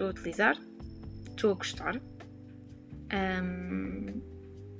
[0.00, 0.58] Estou a utilizar,
[1.28, 2.00] estou a gostar.
[3.12, 4.22] Um,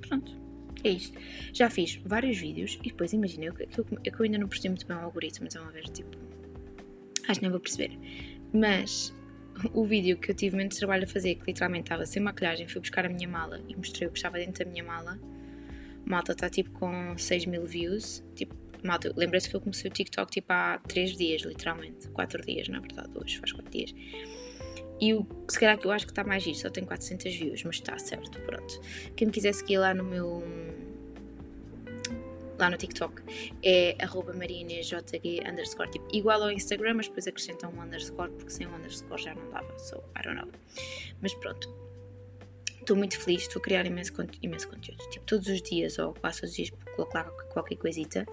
[0.01, 0.35] pronto
[0.83, 1.15] é isto.
[1.53, 4.97] Já fiz vários vídeos e depois imagina, eu, eu, eu, ainda não percebi muito bem
[4.97, 6.17] o algoritmo, então a ver, tipo.
[7.27, 7.99] Acho que não vou perceber.
[8.51, 9.13] Mas
[9.75, 12.81] o vídeo que eu tive menos trabalho a fazer, que literalmente estava sem maquilhagem, fui
[12.81, 15.19] buscar a minha mala e mostrei o que estava dentro da minha mala.
[16.03, 18.23] Malta está tipo com 6 mil views.
[18.33, 22.07] Tipo, malta, lembrei-se que eu comecei o TikTok tipo há 3 dias, literalmente.
[22.07, 23.93] 4 dias, na verdade, hoje faz 4 dias.
[25.01, 27.63] E o, se calhar que eu acho que está mais giro, só tem 400 views,
[27.63, 28.79] mas está certo, pronto.
[29.15, 30.43] Quem me quiser seguir lá no meu.
[32.59, 33.23] lá no TikTok
[33.63, 38.67] é arroba marinesjg underscore, tipo, igual ao Instagram, mas depois acrescentam um underscore, porque sem
[38.67, 40.47] um underscore já não dava, so I don't know.
[41.19, 41.73] Mas pronto,
[42.81, 45.01] estou muito feliz, estou a criar imenso, imenso conteúdo.
[45.09, 48.25] Tipo, todos os dias, ou quase todos os dias, colocar qualquer coisita.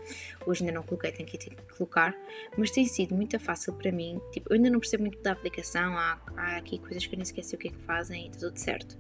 [0.47, 2.17] Hoje ainda não coloquei, tenho que, que colocar.
[2.57, 4.21] Mas tem sido muito fácil para mim.
[4.33, 5.97] Tipo, eu ainda não percebo muito da aplicação.
[5.97, 8.41] Há, há aqui coisas que eu nem esqueci o que é que fazem e está
[8.49, 8.99] tudo certo.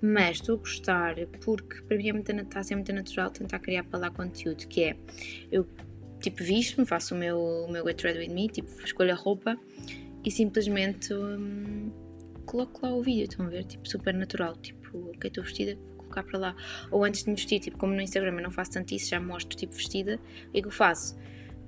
[0.00, 3.58] Mas estou a gostar porque para mim é muito, está a ser muito natural tentar
[3.58, 4.66] criar para lá conteúdo.
[4.68, 4.96] Que é,
[5.50, 5.66] eu
[6.20, 9.58] tipo visto-me, faço o meu, o meu Get Ready With Me, tipo, escolho a roupa
[10.24, 11.12] e simplesmente.
[11.12, 12.05] Hum,
[12.46, 13.64] coloco lá o vídeo, estão a ver?
[13.64, 14.56] Tipo, super natural.
[14.56, 16.56] Tipo, ok, estou vestida, vou colocar para lá.
[16.90, 19.20] Ou antes de me vestir, tipo, como no Instagram eu não faço tanto isso, já
[19.20, 20.18] mostro, tipo, vestida.
[20.48, 21.18] O que é eu faço?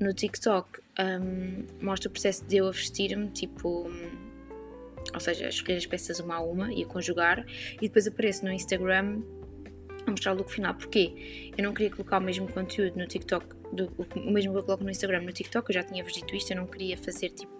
[0.00, 3.88] No TikTok, um, mostro o processo de eu a vestir-me, tipo.
[3.88, 4.28] Um,
[5.12, 7.44] ou seja, escolher as peças uma a uma e a conjugar.
[7.76, 9.22] E depois apareço no Instagram
[10.08, 10.74] a mostrar o look final.
[10.74, 11.52] Porquê?
[11.56, 14.84] Eu não queria colocar o mesmo conteúdo no TikTok do, o mesmo que eu coloco
[14.84, 17.52] no Instagram, no TikTok, eu já tinha-vos dito isto, eu não queria fazer, tipo,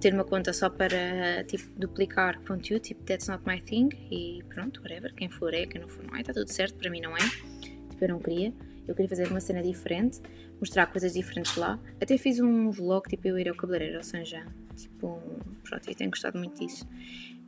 [0.00, 4.80] ter uma conta só para, tipo, duplicar conteúdo, tipo, that's not my thing, e pronto,
[4.80, 7.16] whatever, quem for é, quem não for não é, está tudo certo, para mim não
[7.16, 8.52] é, tipo, eu não queria,
[8.86, 10.20] eu queria fazer uma cena diferente,
[10.58, 14.46] mostrar coisas diferentes lá, até fiz um vlog, tipo, eu ir ao cabeleireiro ao Sanjá,
[14.76, 15.20] tipo,
[15.64, 16.88] pronto, eu tenho gostado muito disso,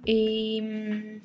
[0.07, 1.23] e...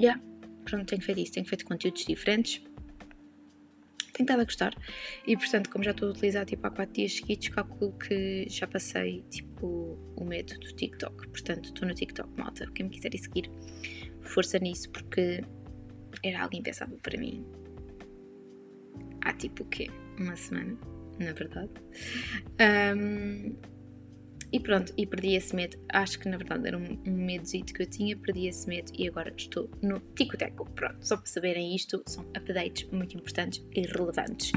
[0.00, 0.20] Yeah,
[0.64, 2.62] pronto, tenho feito isso, tenho feito conteúdos diferentes,
[4.12, 4.74] tenho estado a gostar.
[5.26, 8.66] E portanto, como já estou a utilizar tipo, há 4 dias seguidos, calculo que já
[8.66, 11.28] passei tipo, o medo do TikTok.
[11.28, 12.70] Portanto, estou no TikTok, malta.
[12.72, 13.50] Quem me quiser ir seguir,
[14.20, 15.42] força nisso, porque
[16.22, 17.46] era algo impensável para mim.
[19.22, 19.88] Há tipo o quê?
[20.18, 20.76] Uma semana,
[21.18, 21.70] na verdade.
[22.96, 23.56] Um,
[24.52, 25.76] e pronto, e perdi esse medo.
[25.90, 29.06] Acho que na verdade era um, um medozito que eu tinha, perdi esse medo e
[29.06, 30.68] agora estou no Ticoteco.
[30.70, 34.52] Pronto, só para saberem isto, são updates muito importantes e relevantes.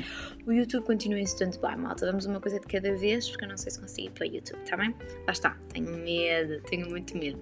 [0.46, 2.06] O YouTube continua em stand-by, malta.
[2.06, 4.34] Damos uma coisa de cada vez, porque eu não sei se consigo ir para o
[4.34, 4.96] YouTube, tá bem?
[5.26, 7.40] Lá está, tenho medo, tenho muito medo.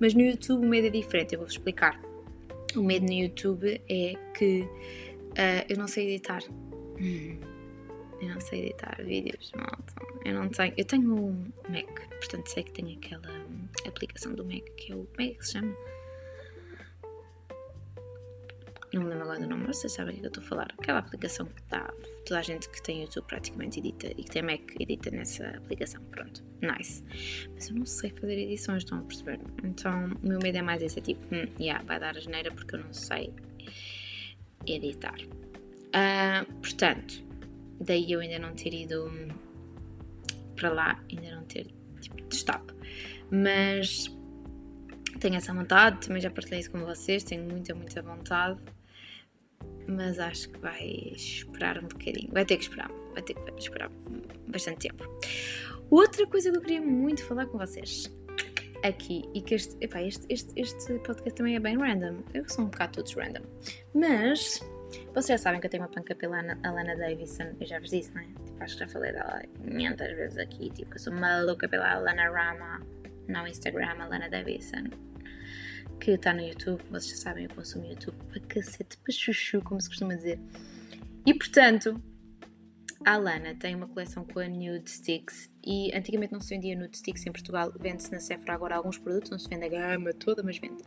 [0.00, 2.00] Mas no YouTube o medo é diferente, eu vou-vos explicar.
[2.74, 6.42] O medo no YouTube é que uh, eu não sei editar.
[7.00, 7.51] Hum
[8.22, 9.94] eu não sei editar vídeos, malta.
[10.24, 10.72] Eu não tenho.
[10.76, 13.28] Eu tenho um Mac, portanto sei que tenho aquela
[13.86, 15.04] aplicação do Mac que é o.
[15.04, 15.74] Como é que se chama?
[18.92, 20.68] Não me lembro agora do nome, mas vocês sabem o que eu estou a falar.
[20.78, 21.92] Aquela aplicação que dá.
[22.24, 26.00] Toda a gente que tem YouTube praticamente edita e que tem Mac edita nessa aplicação.
[26.04, 27.02] Pronto, nice.
[27.54, 29.40] Mas eu não sei fazer edições, estão a perceber?
[29.64, 32.52] Então o meu medo é mais esse: é tipo, hum, yeah, vai dar a geneira
[32.52, 33.32] porque eu não sei
[34.64, 35.18] editar.
[35.88, 37.31] Uh, portanto,
[37.82, 39.10] daí eu ainda não ter ido
[40.56, 41.66] para lá, ainda não ter
[42.00, 42.72] tipo, destape.
[43.30, 44.10] Mas
[45.20, 48.60] tenho essa vontade, também já partilhei isso com vocês, tenho muita, muita vontade.
[49.86, 52.30] Mas acho que vai esperar um bocadinho.
[52.32, 53.90] Vai ter que esperar, vai ter que esperar
[54.48, 55.04] bastante tempo.
[55.90, 58.10] Outra coisa que eu queria muito falar com vocês
[58.82, 62.22] aqui, e que este, epá, este, este, este podcast também é bem random.
[62.34, 63.42] Eu sou um bocado todos random.
[63.94, 64.60] Mas
[65.14, 68.14] vocês já sabem que eu tenho uma panca pela Alana Davidson, eu já vos disse,
[68.14, 68.26] não é?
[68.26, 72.30] Tipo, acho que já falei dela 500 vezes aqui, tipo, eu sou maluca pela Alana
[72.30, 72.80] Rama
[73.28, 74.84] no Instagram, Alana Davidson,
[76.00, 79.80] que está no YouTube, vocês já sabem, eu consumo YouTube para cacete, para chuchu, como
[79.80, 80.38] se costuma dizer.
[81.24, 82.02] E portanto,
[83.04, 86.96] a Alana tem uma coleção com a Nude Sticks e antigamente não se vendia Nude
[86.96, 90.42] Sticks em Portugal, vende-se na Sephora agora alguns produtos, não se vende a gama toda,
[90.42, 90.82] mas vende.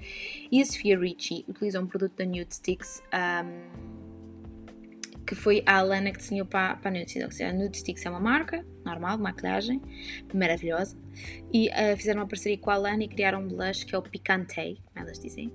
[0.51, 4.05] E a Sofia Richie utiliza um produto da Nude Sticks um,
[5.25, 7.41] que foi a Alana que desenhou para, para a Nude Sticks.
[7.41, 9.81] A Nude Sticks é uma marca normal, de maquilhagem,
[10.33, 10.97] maravilhosa,
[11.51, 14.01] e uh, fizeram uma parceria com a Alana e criaram um blush que é o
[14.01, 15.51] Picante, como elas dizem,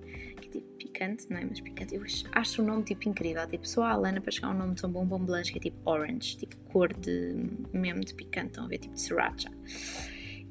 [0.50, 1.44] tipo picante, não é?
[1.44, 4.58] Mas picante, eu acho o nome tipo incrível, tipo só a Alana para chegar um
[4.58, 7.34] nome tão bom, bom blush que é tipo orange, tipo cor de,
[7.72, 9.50] mesmo de picante, estão a ver, tipo de sriracha.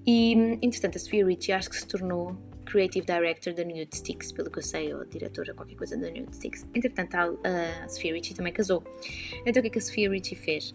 [0.06, 2.36] E, entretanto, a Sophia Richie acho que se tornou
[2.66, 6.36] Creative Director da Nude Sticks, pelo que eu sei, ou diretora, qualquer coisa da Nude
[6.36, 6.66] Sticks.
[6.74, 8.84] Entretanto, a, a Sophia Richie também casou.
[9.46, 10.72] Então, o que é que a Sophia Richie fez?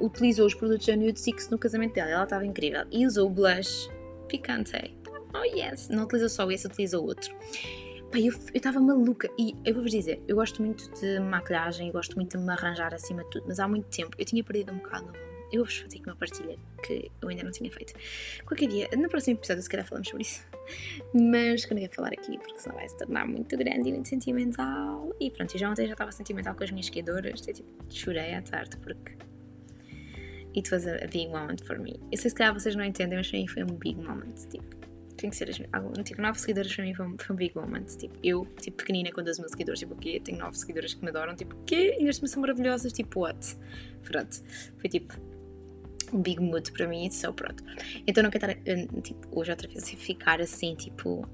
[0.00, 3.26] Uh, utilizou os produtos da Nude Sticks no casamento dela, ela estava incrível, e usou
[3.26, 3.90] o blush
[4.28, 4.94] Picante.
[5.34, 5.88] Oh yes!
[5.88, 7.34] Não utilizou só esse, utilizou outro.
[8.10, 12.16] Pai, eu estava maluca e eu vou-vos dizer, eu gosto muito de maquilhagem e gosto
[12.16, 14.78] muito de me arranjar acima de tudo, mas há muito tempo eu tinha perdido um
[14.78, 15.12] bocado
[15.52, 17.92] eu vou-vos fazer aqui uma partilha que eu ainda não tinha feito.
[18.46, 20.46] Qualquer dia, no próximo episódio, se calhar falamos sobre isso.
[21.12, 23.92] Mas que eu não ia falar aqui, porque senão vai se tornar muito grande e
[23.92, 25.14] muito sentimental.
[25.20, 27.40] E pronto, eu já ontem já estava sentimental com as minhas seguidoras.
[27.40, 29.16] Tipo, chorei à tarde porque.
[30.56, 32.00] It was a big moment for me.
[32.10, 34.34] Eu sei se calhar vocês não entendem, mas para mim foi um big moment.
[34.48, 34.79] Tipo,
[35.20, 35.56] tem que ser as,
[36.04, 37.84] tipo, nove seguidores para mim foi um, foi um big moment.
[37.84, 40.20] Tipo, eu, tipo, pequenina com 12 mil seguidores, tipo, o quê?
[40.24, 41.96] Tenho nove seguidores que me adoram, tipo, o quê?
[41.98, 43.56] E neste são maravilhosas, tipo, what?
[44.02, 44.42] Pronto.
[44.78, 45.14] Foi tipo,
[46.12, 47.62] um big mood para mim, só pronto.
[48.06, 51.28] Então não quero estar, tipo, hoje outra vez ficar assim, tipo,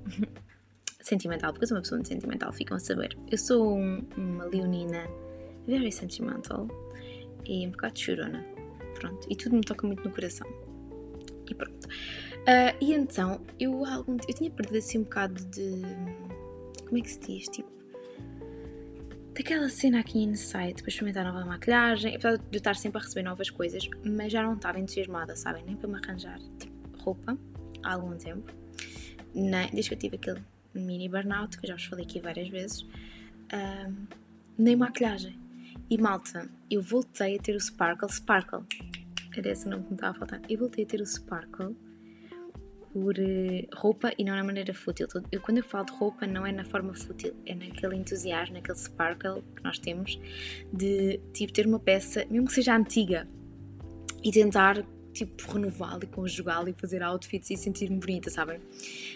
[1.01, 3.17] sentimental, porque eu sou uma pessoa muito sentimental, ficam a saber.
[3.31, 5.07] Eu sou um, uma leonina
[5.67, 6.67] very sentimental
[7.45, 8.45] e um bocado chorona,
[8.99, 10.47] pronto, e tudo me toca muito no coração.
[11.49, 11.89] E pronto.
[12.47, 15.83] Uh, e então, eu, algum, eu tinha perdido assim um bocado de.
[16.85, 17.49] Como é que se diz?
[17.49, 17.69] Tipo,
[19.37, 23.23] daquela cena aqui inside para experimentar nova maquilhagem, apesar de eu estar sempre a receber
[23.23, 25.65] novas coisas, mas já não estava entusiasmada, sabem?
[25.65, 27.37] Nem para me arranjar tipo, roupa
[27.83, 28.51] há algum tempo,
[29.35, 32.49] nem, desde que eu tive aquele mini burnout, que eu já vos falei aqui várias
[32.49, 32.87] vezes,
[33.53, 34.07] um,
[34.57, 35.39] nem maquilhagem.
[35.91, 38.65] E malta, eu voltei a ter o Sparkle, Sparkle,
[39.37, 41.77] era esse o nome que me estava a faltar, eu voltei a ter o Sparkle
[42.97, 45.07] por uh, roupa e não na maneira fútil.
[45.31, 48.79] Eu, quando eu falo de roupa, não é na forma fútil, é naquele entusiasmo, naquele
[48.79, 50.19] sparkle que nós temos
[50.73, 53.29] de tipo ter uma peça, mesmo que seja antiga,
[54.25, 54.83] e tentar
[55.17, 58.61] tipo renová-la e conjugá-la e fazer outfits e sentir-me bonita, sabem?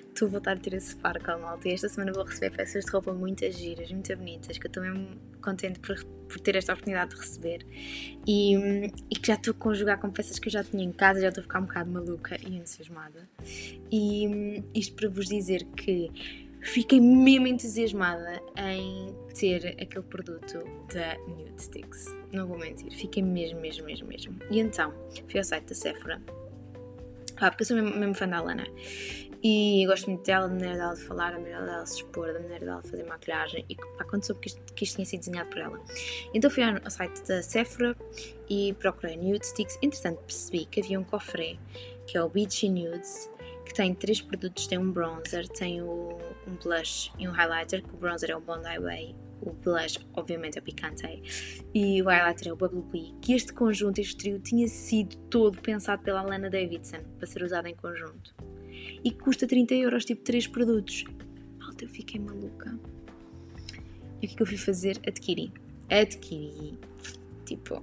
[0.08, 1.68] Estou a voltar a ter esse sparkle, malta.
[1.68, 4.82] E esta semana vou receber peças de roupa muito giras, muito bonitas, que eu estou
[4.82, 5.08] mesmo
[5.42, 7.66] contente por, por ter esta oportunidade de receber.
[8.26, 8.54] E,
[9.10, 11.28] e que já estou a conjugar com peças que eu já tinha em casa, já
[11.28, 13.28] estou a ficar um bocado maluca e entusiasmada.
[13.92, 16.10] E isto para vos dizer que
[16.62, 22.06] fiquei mesmo entusiasmada em ter aquele produto da Nude Sticks.
[22.32, 24.38] Não vou mentir, fiquei mesmo, mesmo, mesmo, mesmo.
[24.50, 24.92] E então,
[25.28, 26.20] fui ao site da Sephora,
[27.40, 28.66] ah, porque eu sou mesmo, mesmo fã da Alana,
[29.42, 32.26] E gosto muito dela, da maneira dela de falar, da maneira dela de se expor,
[32.34, 35.06] da maneira dela de fazer maquilhagem e pá, quando soube que isto, que isto tinha
[35.06, 35.80] sido desenhado por ela.
[36.34, 37.96] Então fui ao site da Sephora
[38.48, 39.78] e procurei Nude Sticks.
[39.80, 41.58] Entretanto percebi que havia um cofre
[42.06, 43.30] que é o Beachy Nudes
[43.70, 47.94] que tem três produtos, tem um bronzer, tem o, um blush e um highlighter, que
[47.94, 51.22] o bronzer é o Bondi Way, o blush obviamente é o Picante
[51.72, 55.60] e o highlighter é o Bubble Bee, que este conjunto, este trio, tinha sido todo
[55.60, 58.34] pensado pela Lana Davidson para ser usado em conjunto
[59.04, 61.04] e custa 30 euros, tipo 3 produtos.
[61.60, 62.76] Malta, eu fiquei maluca.
[64.20, 64.98] E o que é que eu fui fazer?
[65.06, 65.52] Adquiri.
[65.88, 66.76] Adquiri.
[67.44, 67.80] Tipo,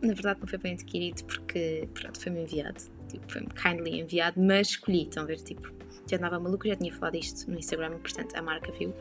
[0.00, 4.68] na verdade não foi bem adquirido porque, pronto, foi-me enviado tipo, foi-me kindly enviado, mas
[4.68, 5.72] escolhi, estão a ver, tipo,
[6.08, 8.94] já andava maluco, já tinha falado isto no Instagram, portanto a marca viu,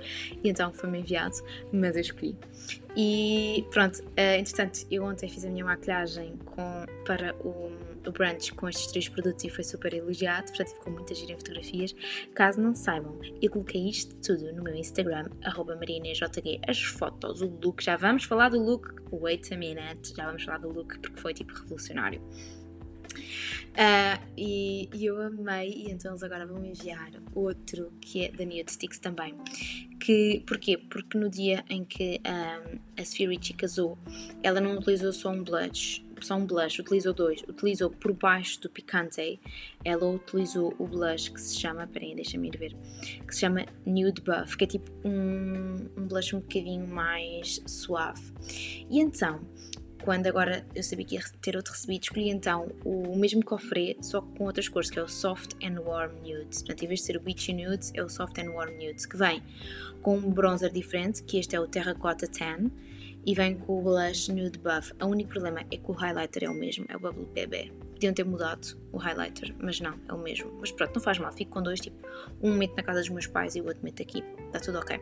[0.44, 1.36] e então foi-me enviado,
[1.72, 2.36] mas eu escolhi.
[2.96, 7.72] E pronto, uh, entretanto, eu ontem fiz a minha maquilhagem com, para o,
[8.06, 11.38] o brunch com estes três produtos e foi super elogiado, portanto ficou muita gira em
[11.38, 11.96] fotografias.
[12.34, 15.30] Caso não saibam, eu coloquei isto tudo no meu Instagram,
[15.80, 16.24] marianejg,
[16.68, 20.58] as fotos, o look, já vamos falar do look, wait a minute, já vamos falar
[20.58, 22.22] do look porque foi tipo revolucionário.
[23.08, 28.44] Uh, e, e, eu amei, e então eles agora vão enviar outro que é da
[28.44, 29.36] Nude Sticks também.
[30.00, 30.78] Que, porquê?
[30.78, 33.98] Porque no dia em que um, a Sophia Richie casou,
[34.42, 37.44] ela não utilizou só um blush, só um blush, utilizou dois.
[37.48, 39.40] Utilizou por baixo do Picante,
[39.84, 42.76] ela utilizou o blush que se chama, peraí, deixa-me ir ver,
[43.26, 48.34] que se chama Nude Buff, que é tipo um, um blush um bocadinho mais suave.
[48.90, 49.42] E então,
[50.08, 54.22] quando agora eu sabia que ia ter outro recebido, escolhi então o mesmo cofre, só
[54.22, 56.60] com outras cores, que é o Soft and Warm Nudes.
[56.60, 59.18] Portanto, em vez de ser o Beachy Nudes, é o Soft and Warm Nudes, que
[59.18, 59.44] vem
[60.02, 62.72] com um bronzer diferente, que este é o Terracotta Tan,
[63.26, 64.94] e vem com o blush Nude Buff.
[65.02, 67.74] O único problema é que o highlighter é o mesmo, é o Bubble BB.
[67.96, 70.54] Podiam ter mudado o highlighter, mas não, é o mesmo.
[70.62, 71.98] Mas pronto, não faz mal, fico com dois, tipo,
[72.42, 74.98] um meto na casa dos meus pais e o outro meto aqui, está tudo ok.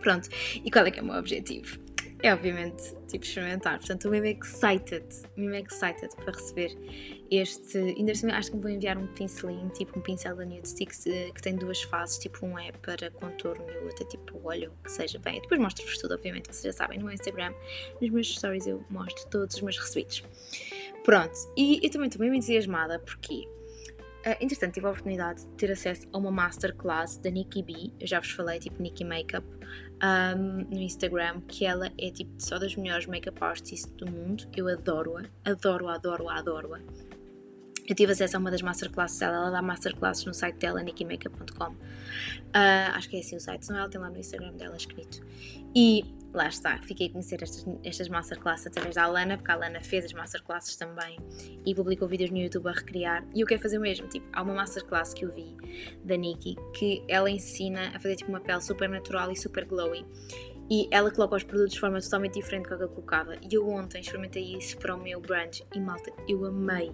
[0.00, 0.28] Pronto,
[0.64, 1.82] e qual é que é o meu objetivo?
[2.24, 3.78] É obviamente tipo experimentar.
[3.78, 5.04] Portanto, estou mesmo excited,
[5.36, 6.74] mesmo excited para receber
[7.30, 7.76] este.
[7.76, 11.30] Ainda assim, acho que vou enviar um pincelinho, tipo um pincel da Nude Sticks eh,
[11.34, 14.72] que tem duas fases, tipo um é para contorno e o outro é tipo olho,
[14.82, 15.36] que seja bem.
[15.36, 17.52] Eu depois mostro-vos tudo, obviamente, vocês já sabem, no meu Instagram,
[18.00, 20.24] nos meus stories eu mostro todos os meus recebidos.
[21.04, 23.46] Pronto, e eu também estou mesmo entusiasmada porque
[24.24, 28.06] Uh, entretanto, tive a oportunidade de ter acesso a uma masterclass da Nikki B, eu
[28.06, 29.44] já vos falei, tipo Nikki Makeup,
[30.02, 34.44] um, no Instagram, que ela é tipo só das melhores makeup artists do mundo.
[34.56, 36.80] Eu adoro-a, adoro-a, adoro-a, adoro-a.
[37.86, 41.72] Eu tive acesso a uma das masterclasses dela, ela dá masterclasses no site dela, nikkimakeup.com.
[41.72, 41.76] Uh,
[42.54, 45.20] ah, acho que é assim o site, senão ela tem lá no Instagram dela escrito.
[45.74, 49.80] E lá está, fiquei a conhecer estas, estas masterclasses através da Alana, porque a Alana
[49.82, 51.18] fez as masterclasses também
[51.64, 53.24] e publicou vídeos no YouTube a recriar.
[53.34, 55.54] E eu quero fazer o mesmo, tipo, há uma masterclass que eu vi
[56.02, 60.06] da Nikki que ela ensina a fazer tipo uma pele super natural e super glowy.
[60.70, 63.36] E ela coloca os produtos de forma totalmente diferente do que eu colocava.
[63.36, 66.90] E eu ontem experimentei isso para o meu brunch e malta, eu amei.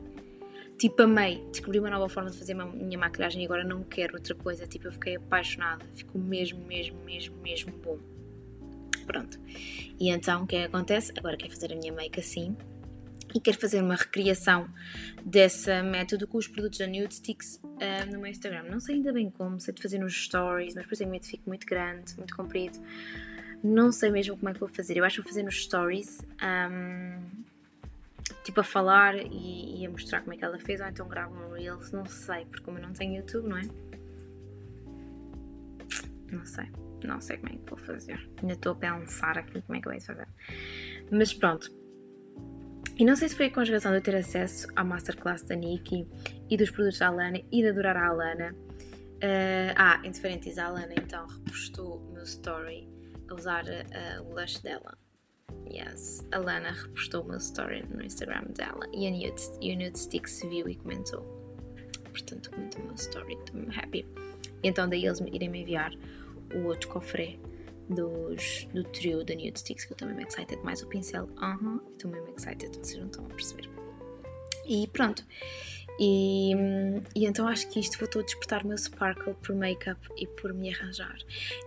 [0.80, 1.46] Tipo, amei.
[1.50, 4.66] Descobri uma nova forma de fazer a minha maquilhagem e agora não quero outra coisa.
[4.66, 5.84] Tipo, eu fiquei apaixonada.
[5.94, 7.98] Ficou mesmo, mesmo, mesmo, mesmo bom.
[9.06, 9.38] Pronto.
[10.00, 11.12] E então o que é que acontece?
[11.18, 12.56] Agora quero fazer a minha make assim
[13.34, 14.68] e quero fazer uma recriação
[15.22, 18.62] desse método com os produtos da Nude Sticks uh, no meu Instagram.
[18.62, 21.66] Não sei ainda bem como, sei de fazer nos stories, mas medo que fique muito
[21.66, 22.78] grande, muito comprido.
[23.62, 24.96] Não sei mesmo como é que vou fazer.
[24.96, 27.44] Eu acho que vou fazer nos stories, um,
[28.42, 31.34] tipo a falar e, e, a mostrar como é que ela fez, ou então gravo
[31.34, 33.62] um Reels, não sei, porque como eu não tenho YouTube, não é?
[36.32, 36.70] Não sei.
[37.04, 38.30] Não sei como é que vou fazer.
[38.40, 40.28] Ainda estou a pensar aqui como é que vou fazer.
[41.10, 41.70] Mas pronto.
[42.96, 46.06] E não sei se foi a conjugação de eu ter acesso à masterclass da Nikki
[46.50, 48.52] e dos produtos da Alana e de adorar a Alana.
[48.52, 52.88] Uh, ah, indiferentes, a Alana então repostou o meu story
[53.28, 54.98] a usar uh, o blush dela.
[55.70, 60.42] Yes, a Lana repostou o meu story no Instagram dela e a Nude, e Sticks
[60.42, 61.22] viu e comentou.
[62.04, 64.04] Portanto, comentou o meu story, estou happy.
[64.62, 65.92] E então daí eles irem me enviar
[66.54, 67.38] o outro cofre
[67.88, 71.76] dos, do trio da Nude Sticks, que eu também me excited, mais o pincel, aham,
[71.76, 73.70] uh -huh, estou mesmo excited, vocês não estão a perceber.
[74.66, 75.24] E pronto.
[76.02, 76.54] E,
[77.14, 80.54] e, então acho que isto voltou a despertar o meu sparkle por make-up e por
[80.54, 81.18] me arranjar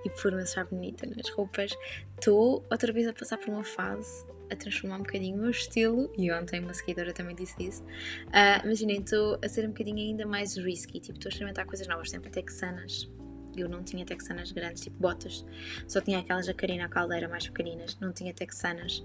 [0.03, 1.71] e por me achar bonita nas roupas.
[2.17, 6.11] Estou outra vez a passar por uma fase a transformar um bocadinho o meu estilo
[6.17, 7.83] e ontem uma seguidora também disse isso.
[7.83, 11.87] Uh, Imaginem, estou a ser um bocadinho ainda mais risky, tipo, estou a experimentar coisas
[11.87, 13.07] novas, sempre texanas,
[13.55, 15.45] eu não tinha texanas grandes, tipo botas.
[15.87, 17.97] Só tinha aquelas da Karina Caldeira mais pequeninas.
[17.99, 19.03] Não tinha texanas.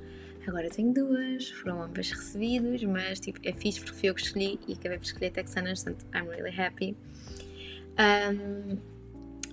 [0.49, 1.51] Agora tenho duas.
[1.51, 5.05] Foram ambas recebidos, mas tipo, é fixe porque fui eu que escolhi e acabei por
[5.05, 6.97] escolher texanas, portanto, I'm really happy.
[7.99, 8.79] Um,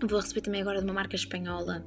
[0.07, 1.85] vou receber também agora de uma marca espanhola.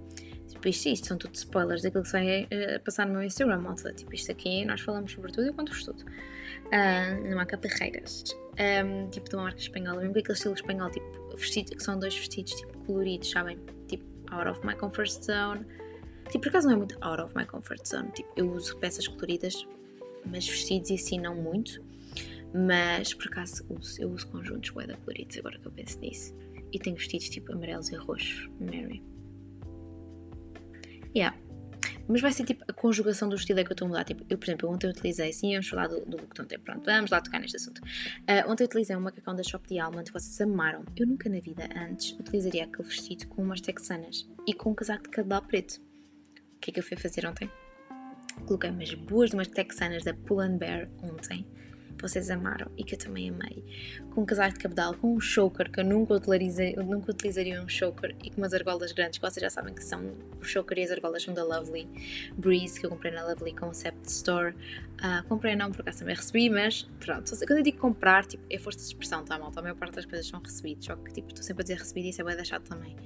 [0.48, 3.94] Tipo, isto, isto são tudo spoilers daquilo que vai uh, passar no meu Instagram, malta.
[3.94, 6.02] Tipo, isto aqui nós falamos sobre tudo e eu conto-vos tudo.
[6.02, 8.24] Uh, na marca Perreiras.
[8.84, 11.98] Um, tipo, de uma marca espanhola, mesmo com aquele estilo espanhol, tipo, vestido, que são
[11.98, 13.58] dois vestidos, tipo, coloridos, sabem?
[13.86, 15.64] Tipo, out of my comfort zone.
[16.28, 18.10] Tipo, por acaso não é muito out of my comfort zone.
[18.12, 19.66] Tipo, eu uso peças coloridas,
[20.26, 21.82] mas vestidos e assim não muito.
[22.54, 26.34] Mas por acaso uso, eu uso conjuntos bué coloridos agora que eu penso nisso.
[26.72, 28.48] E tenho vestidos tipo amarelos e roxos.
[28.60, 29.02] Mary.
[31.14, 31.36] Yeah.
[32.06, 34.04] Mas vai ser tipo a conjugação do estilo é que eu estou a mudar.
[34.04, 36.58] Tipo, eu, por exemplo, ontem eu utilizei, sim, vamos falar do, do look de ontem.
[36.58, 37.78] Pronto, vamos lá tocar neste assunto.
[37.78, 40.84] Uh, ontem eu utilizei um macacão da Shop de Almond vocês amaram.
[40.96, 45.04] Eu nunca na vida antes utilizaria aquele vestido com umas texanas e com um casaco
[45.04, 45.87] de cabedal preto.
[46.58, 47.48] O que é que eu fui fazer ontem?
[48.44, 50.58] Coloquei umas boas de umas texanas da Pull and
[51.98, 53.64] Ontem vocês amaram e que eu também amei.
[54.10, 57.60] Com um casaco de cabedal, com um choker, que eu nunca, utilizei, eu nunca utilizaria
[57.60, 60.78] um choker, e com umas argolas grandes, que vocês já sabem que são o choker
[60.78, 61.88] e as argolas são da Lovely
[62.36, 64.54] Breeze, que eu comprei na Lovely Concept Store.
[64.54, 67.36] Uh, comprei não, por acaso também recebi, mas pronto.
[67.36, 69.58] Quando eu digo comprar, tipo, é força de expressão, tá malta?
[69.58, 72.06] A maior parte das coisas são recebidos, só que tipo, estou sempre a dizer recebido
[72.06, 72.96] e isso é bem deixado também.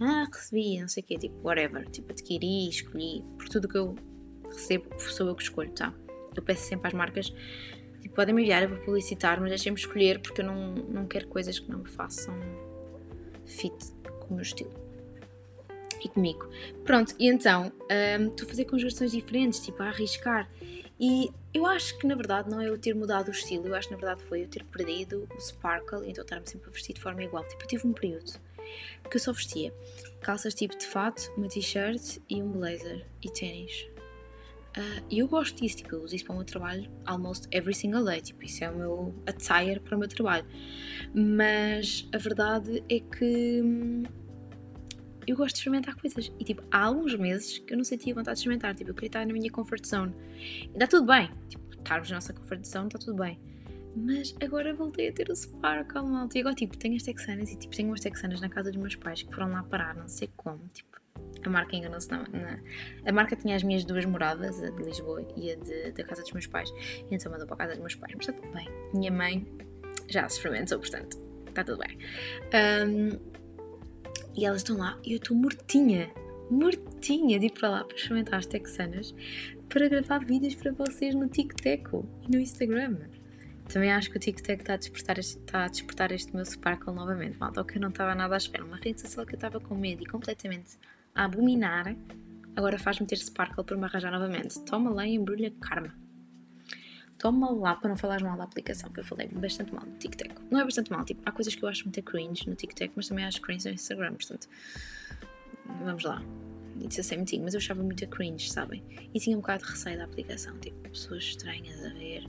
[0.00, 1.88] Ah, recebi, não sei o quê, tipo, whatever.
[1.88, 3.94] Tipo, adquiri, escolhi, por tudo que eu
[4.46, 5.94] recebo, sou eu que escolho, tá?
[6.34, 7.32] Eu peço sempre às marcas
[8.02, 11.28] Tipo, podem me enviar, eu vou publicitar, mas deixem-me escolher porque eu não, não quero
[11.28, 12.34] coisas que não me façam
[13.46, 13.74] fit
[14.20, 14.72] com o meu estilo.
[16.04, 16.48] E comigo.
[16.84, 17.72] Pronto, e então,
[18.20, 20.50] um, estou a fazer conjugações diferentes, tipo, a arriscar.
[20.98, 23.88] E eu acho que na verdade não é eu ter mudado o estilo, eu acho
[23.88, 27.00] que na verdade foi eu ter perdido o sparkle então estar-me sempre a vestir de
[27.00, 27.44] forma igual.
[27.44, 28.32] Tipo, eu tive um período
[29.10, 29.74] que eu só vestia
[30.20, 33.91] calças tipo de fato, uma t-shirt e um blazer e ténis.
[34.76, 38.04] Uh, eu gosto disso, tipo, eu uso isso para o meu trabalho almost every single
[38.04, 40.46] day, tipo, isso é o meu attire para o meu trabalho.
[41.14, 44.02] Mas a verdade é que hum,
[45.26, 46.32] eu gosto de experimentar coisas.
[46.38, 49.08] E tipo, há alguns meses que eu não sentia vontade de experimentar, tipo, eu queria
[49.08, 50.14] estar na minha comfort zone.
[50.38, 53.38] E está tudo bem, tipo, estarmos na nossa comfort zone, está tudo bem.
[53.94, 56.38] Mas agora voltei a ter o sparkle, malta.
[56.38, 58.96] E agora, tipo, tenho as texanas e tipo, tenho umas texanas na casa dos meus
[58.96, 60.91] pais que foram lá parar, não sei como, tipo
[61.48, 62.58] a marca enganou-se na, na,
[63.04, 66.22] A marca tinha as minhas duas moradas, a de Lisboa e a de, da casa
[66.22, 66.72] dos meus pais,
[67.10, 68.68] e então mandou para a casa dos meus pais, mas está tudo bem.
[68.94, 69.46] Minha mãe
[70.08, 71.18] já se experimentou, portanto,
[71.48, 71.98] está tudo bem.
[72.54, 73.32] Um,
[74.34, 76.10] e elas estão lá e eu estou mortinha,
[76.50, 79.14] mortinha de ir para lá para experimentar as texanas
[79.68, 82.98] para gravar vídeos para vocês no TikTok e no Instagram.
[83.68, 86.92] Também acho que o TikTok está a despertar este, está a despertar este meu sparkle
[86.92, 88.64] novamente, malta, o que eu não estava nada à espera.
[88.64, 90.78] Uma rede social que eu estava com medo e completamente
[91.14, 91.96] a abominar,
[92.56, 94.60] agora faz-me ter sparkle para me arranjar novamente.
[94.60, 95.94] Toma lá e embrulha karma.
[97.18, 100.34] Toma lá para não falar mal da aplicação, que eu falei bastante mal no TikTok.
[100.50, 103.08] Não é bastante mal, tipo, há coisas que eu acho muito cringe no TikTok, mas
[103.08, 104.48] também acho cringe no Instagram, portanto.
[105.84, 106.22] Vamos lá.
[106.82, 108.82] It's the same thing, mas eu achava muito cringe, sabem?
[109.14, 112.28] E tinha um bocado de receio da aplicação, tipo, pessoas estranhas a ver,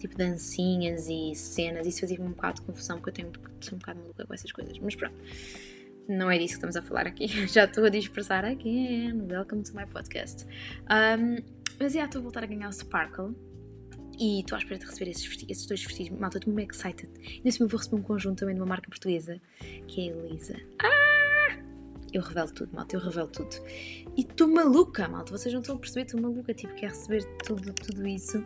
[0.00, 3.78] tipo, dancinhas e cenas, isso fazia-me um bocado de confusão, porque eu tenho, sou um
[3.78, 5.14] bocado maluca com essas coisas, mas pronto
[6.08, 7.26] não é disso que estamos a falar aqui.
[7.48, 9.26] Já estou a dispersar again.
[9.30, 10.44] Welcome to my podcast.
[10.90, 11.42] Um,
[11.78, 13.34] mas já estou a voltar a ganhar o Sparkle.
[14.18, 16.18] E estou à espera de receber esses, esses dois vestidos.
[16.18, 17.10] Malta, estou muito excited.
[17.42, 19.40] Nesse momento vou receber um conjunto também de uma marca portuguesa,
[19.88, 20.56] que é a Elisa.
[20.80, 21.58] Ah!
[22.12, 23.56] Eu revelo tudo, malta, eu revelo tudo.
[24.14, 25.32] E estou maluca, malta.
[25.32, 26.52] Vocês não estão a perceber, estou maluca.
[26.52, 28.44] Tipo, quero receber tudo, tudo isso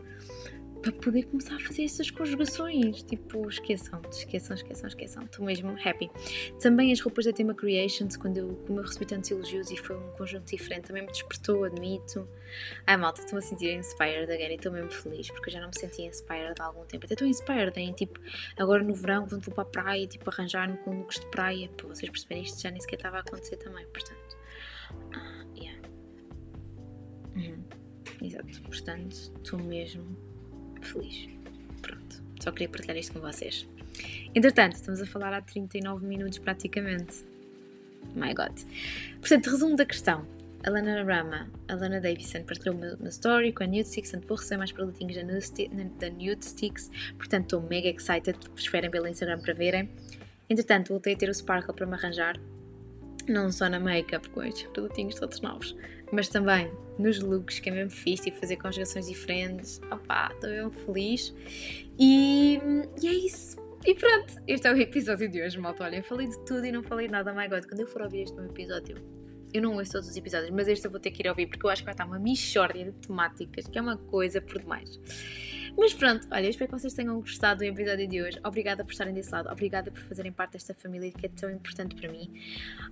[0.82, 3.02] para poder começar a fazer essas conjugações.
[3.02, 5.22] Tipo, esqueçam, esqueçam, esqueçam, esqueçam.
[5.24, 6.10] Estou mesmo happy.
[6.60, 9.96] Também as roupas da Tema Creations, quando eu, como eu recebi tantos elogios e foi
[9.96, 12.28] um conjunto diferente, também me despertou, admito.
[12.86, 15.68] Ai malta, estou-me a sentir inspired again e estou mesmo feliz porque eu já não
[15.68, 17.04] me sentia inspired há algum tempo.
[17.04, 18.20] Até estou inspired em tipo,
[18.56, 21.88] agora no verão, quando vou para a praia, tipo, arranjar-me com looks de praia, para
[21.88, 24.36] vocês perceberem isto já nem sequer estava a acontecer também, portanto.
[25.14, 25.80] Ah, yeah.
[27.34, 27.64] Uhum.
[28.22, 30.35] Exato, portanto, estou mesmo
[30.86, 31.28] feliz.
[31.82, 33.66] Pronto, só queria partilhar isto com vocês.
[34.34, 37.24] Entretanto, estamos a falar há 39 minutos praticamente.
[38.14, 38.52] My God.
[39.20, 40.26] Portanto, resumo da questão.
[40.64, 44.28] A Lana Rama, a Lana Davison partilhou uma, uma story com a Nude Sticks, portanto
[44.28, 45.68] vou receber mais produtinhos da Nude,
[46.00, 49.88] da Sticks, portanto estou mega excited, esperem pelo Instagram para verem.
[50.50, 52.36] Entretanto, voltei a ter o Sparkle para me arranjar,
[53.28, 55.76] não só na make-up com estes produtinhos todos novos,
[56.12, 59.80] mas também nos looks, que é mesmo fixe, tipo fazer conjugações diferentes.
[59.90, 61.34] Opá, estou mesmo feliz.
[61.98, 62.60] E,
[63.02, 63.56] e é isso.
[63.84, 65.84] E pronto, este é o episódio de hoje, malta.
[65.84, 67.66] Olha, eu falei de tudo e não falei nada, my god.
[67.66, 68.96] Quando eu for ouvir este meu episódio,
[69.52, 71.64] Eu não ouço todos os episódios, mas este eu vou ter que ir ouvir porque
[71.64, 74.98] eu acho que vai estar uma mixórdia de temáticas, que é uma coisa por demais.
[75.78, 78.40] Mas pronto, olha, espero que vocês tenham gostado do episódio de hoje.
[78.42, 81.94] Obrigada por estarem desse lado, obrigada por fazerem parte desta família que é tão importante
[81.94, 82.32] para mim.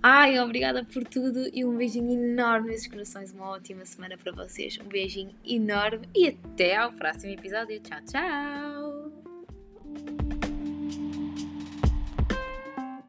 [0.03, 3.31] Ai, obrigada por tudo e um beijinho enorme nesses corações.
[3.31, 4.77] Uma ótima semana para vocês.
[4.79, 7.79] Um beijinho enorme e até ao próximo episódio.
[7.79, 9.15] Tchau, tchau!